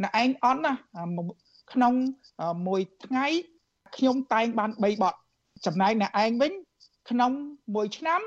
[0.02, 0.72] អ្នកឯងអន់ណា
[1.72, 1.92] ក្នុង
[2.66, 3.26] មួយថ្ងៃ
[3.96, 5.14] ខ្ញុំតែងបាន3បទ
[5.66, 6.52] ចំណែកអ្នកឯងវិញ
[7.10, 7.32] ក្នុង
[7.74, 8.20] មួយឆ្នាំ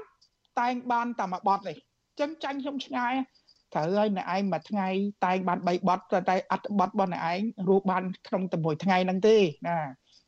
[0.59, 3.13] តែងបានតែមួយបទទេអញ្ចឹងចាញ់ខ្ញុំឆ្ងាយ
[3.73, 4.87] ត្រូវហើយអ្នកឯងមួយថ្ងៃ
[5.25, 5.99] តែងបាន3បទ
[6.29, 9.37] តែអត្ថបទរបស់អ្នកឯងរស់បានក្នុងតែមួយថ្ងៃហ្នឹងទេ
[9.67, 9.77] ណា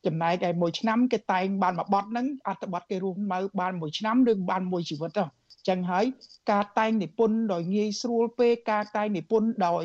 [0.05, 5.23] ចំណែកឯមួយឆ្នាំគេតែងបានមួយបទហ្នឹងអត្ថបទគេរស់នៅបានមួយឆ្នាំឬបានមួយជីវិតទៅ
[5.69, 6.05] ចឹងហើយ
[6.51, 9.83] ការតែងនិពន្ធដោយងាយស្រួលពេកការតែងនិពន្ធដោយ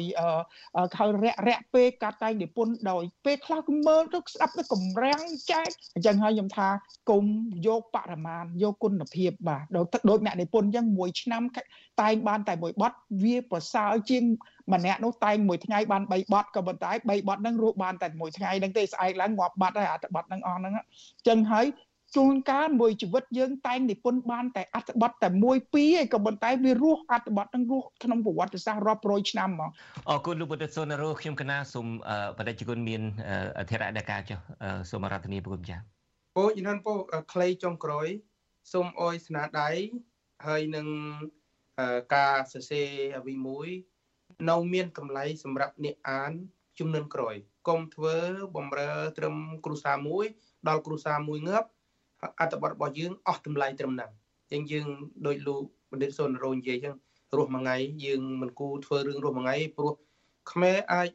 [0.97, 6.69] ខៅរាក់រាក់ពេកការតែងនិពន្ធដោយពេលខ្លះគឺមើលទៅស្ដាប់ទៅកម្រាំងចែកអញ្ចឹងហើយខ្ញុំថា
[7.11, 7.25] គុំ
[7.67, 11.43] យកបរិមាណយកគុណភាពបាទដោយដូចអ្នកនិពន្ធអញ្ចឹងមួយឆ្នាំ
[12.03, 14.25] តែងបានតែមួយបទវាប្រសើរជាង
[14.73, 21.67] ម្នាក់នោះតែងមួយថ្ងៃបាន3បទក៏ប៉ុន្តែ3បទហ្នឹងរស់បានតែមួយថ្ងៃហ្នឹងទេស្អែកឡើងងាប់បាត់ហើយអត្ថបទហ្នឹងអស់ហ្នឹងអញ្ចឹងហើយ
[22.17, 29.71] ជួនកាលមួយជីវិតយើងតែងនិពន្ធបានតែអត្ថបទតែមួយពីរឯងក៏ប៉ុន្តែវារស់អត្ថបទនឹងរស់ក្នុងប្រវត្តិសាស្ត្ររាប់រយឆ្នាំហ្មង
[30.09, 31.87] អរគុណលោកបុត្រសុនរោខ្ញុំកណាសូម
[32.39, 33.03] បដិជនមាន
[33.59, 34.39] អធិរៈនៃការចុះ
[34.91, 35.81] សូមរដ្ឋនីប្រគុំចា៎
[36.37, 36.95] ពូជំនាន់ពូ
[37.33, 38.07] ក្លេចុងក្រោយ
[38.73, 39.71] សូមអោយស្នាដៃ
[40.47, 40.87] ហើយនឹង
[42.15, 42.89] ការសរសេរ
[43.19, 43.69] អ្វីមួយ
[44.51, 46.33] នៅមានតម្លៃសម្រាប់អ្នកអាន
[46.79, 47.37] ជំនាន់ក្រោយ
[47.69, 48.17] កុំធ្វើ
[48.57, 50.27] បំរើត្រឹមគ្រួសារមួយ
[50.69, 51.69] ដល់គ្រួសារមួយងាប់
[52.41, 54.11] អត្ថបទរបស់យើងអស់តម្លៃត្រឹមហ្នឹង
[54.53, 54.87] អញ្ចឹងយើង
[55.27, 56.95] ដោយលោកបណ្ឌិតសុនរោនិយាយអញ្ចឹង
[57.37, 59.93] រស់មួយថ្ងៃយើងមិនគូធ្វើរឿងរស់មួយថ្ងៃព្រោះ
[60.51, 61.09] ខ្មែរអាច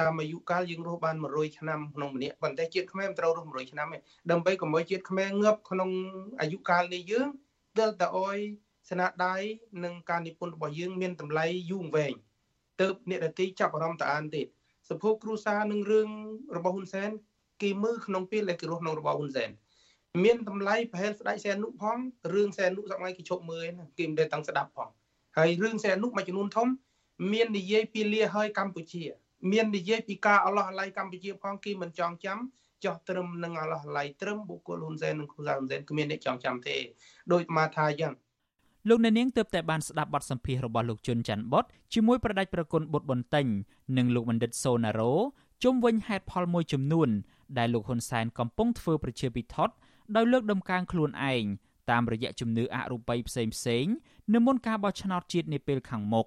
[0.00, 3.98] តាមអាយុកាលយើងរស់បាន100ឆ្នាំក្នុងម្នាក់ប៉ុន្តែជាតិខ្មែរមិនត្រូវរស់100ឆ្នាំទេ
[4.30, 5.90] ដើម្បីកុំឲ្យជាតិខ្មែរងាប់ក្នុង
[6.40, 7.28] អាយុកាលនេះយើង
[7.78, 8.38] ដែលតអយ
[8.90, 9.36] ស្នាដៃ
[9.84, 12.12] និងការនិពន្ធរបស់យើងមានតម្លៃយូរអង្វែង
[12.80, 14.46] ទៅអ្នកដទីចាប់អារម្មណ៍តាអានទៀត
[14.88, 16.08] សភោគ្រូសានឹងរឿង
[16.56, 17.10] របស់ហ៊ុនសែន
[17.62, 19.50] គេមើលក្នុងពេលដែលគេរស់ក្នុងរបស់ហ៊ុនសែន
[20.24, 21.96] មានតម្លៃប្រហែលស្ដេចសែននុផង
[22.34, 24.88] រឿងសែននុសម័យគេជប់មើលណាគេមិនដែលតាំងស្ដាប់ផង
[25.36, 26.68] ហើយរឿងសែននុមួយចំនួនធំ
[27.32, 29.04] មាននិយាយពីលាហើយកម្ពុជា
[29.52, 32.38] មាននិយាយពីការអឡោះអាល័យកម្ពុជាផងគេមិនចងចាំ
[32.84, 36.76] ចោះត្រឹមនឹងអឡោះអាល័យត្រឹមបុគ្គលហ៊ុនសែននិងគ្រូសាហ៊ុនសែនគ្មានអ្នកចងចាំទេ
[37.32, 38.14] ដោយមកថាយ៉ាង
[38.88, 41.64] លោកអ្នកនាងទើបតែបានស្ដាប់បទសម្ភាសន៍របស់លោកជុនច័ន្ទបុត
[41.94, 43.46] ជាមួយប្រដេចប្រគុណបុត្របន្ទិញ
[43.96, 45.12] និងលោកបណ្ឌិតសូណារ៉ូ
[45.64, 47.08] ជុំវិញហេតុផលមួយចំនួន
[47.58, 49.74] ដែលលោកហ៊ុនសែនកំពុងធ្វើប្រជាពិធដ្ឋ
[50.16, 51.44] ដោយលើកដំកើងខ្លួនឯង
[51.90, 53.86] តាមរយៈជំនឿអរូបីផ្សេងផ្សេង
[54.34, 56.26] នៅមុនការបោះឆ្នោតជាតិនាពេលខាងមុខ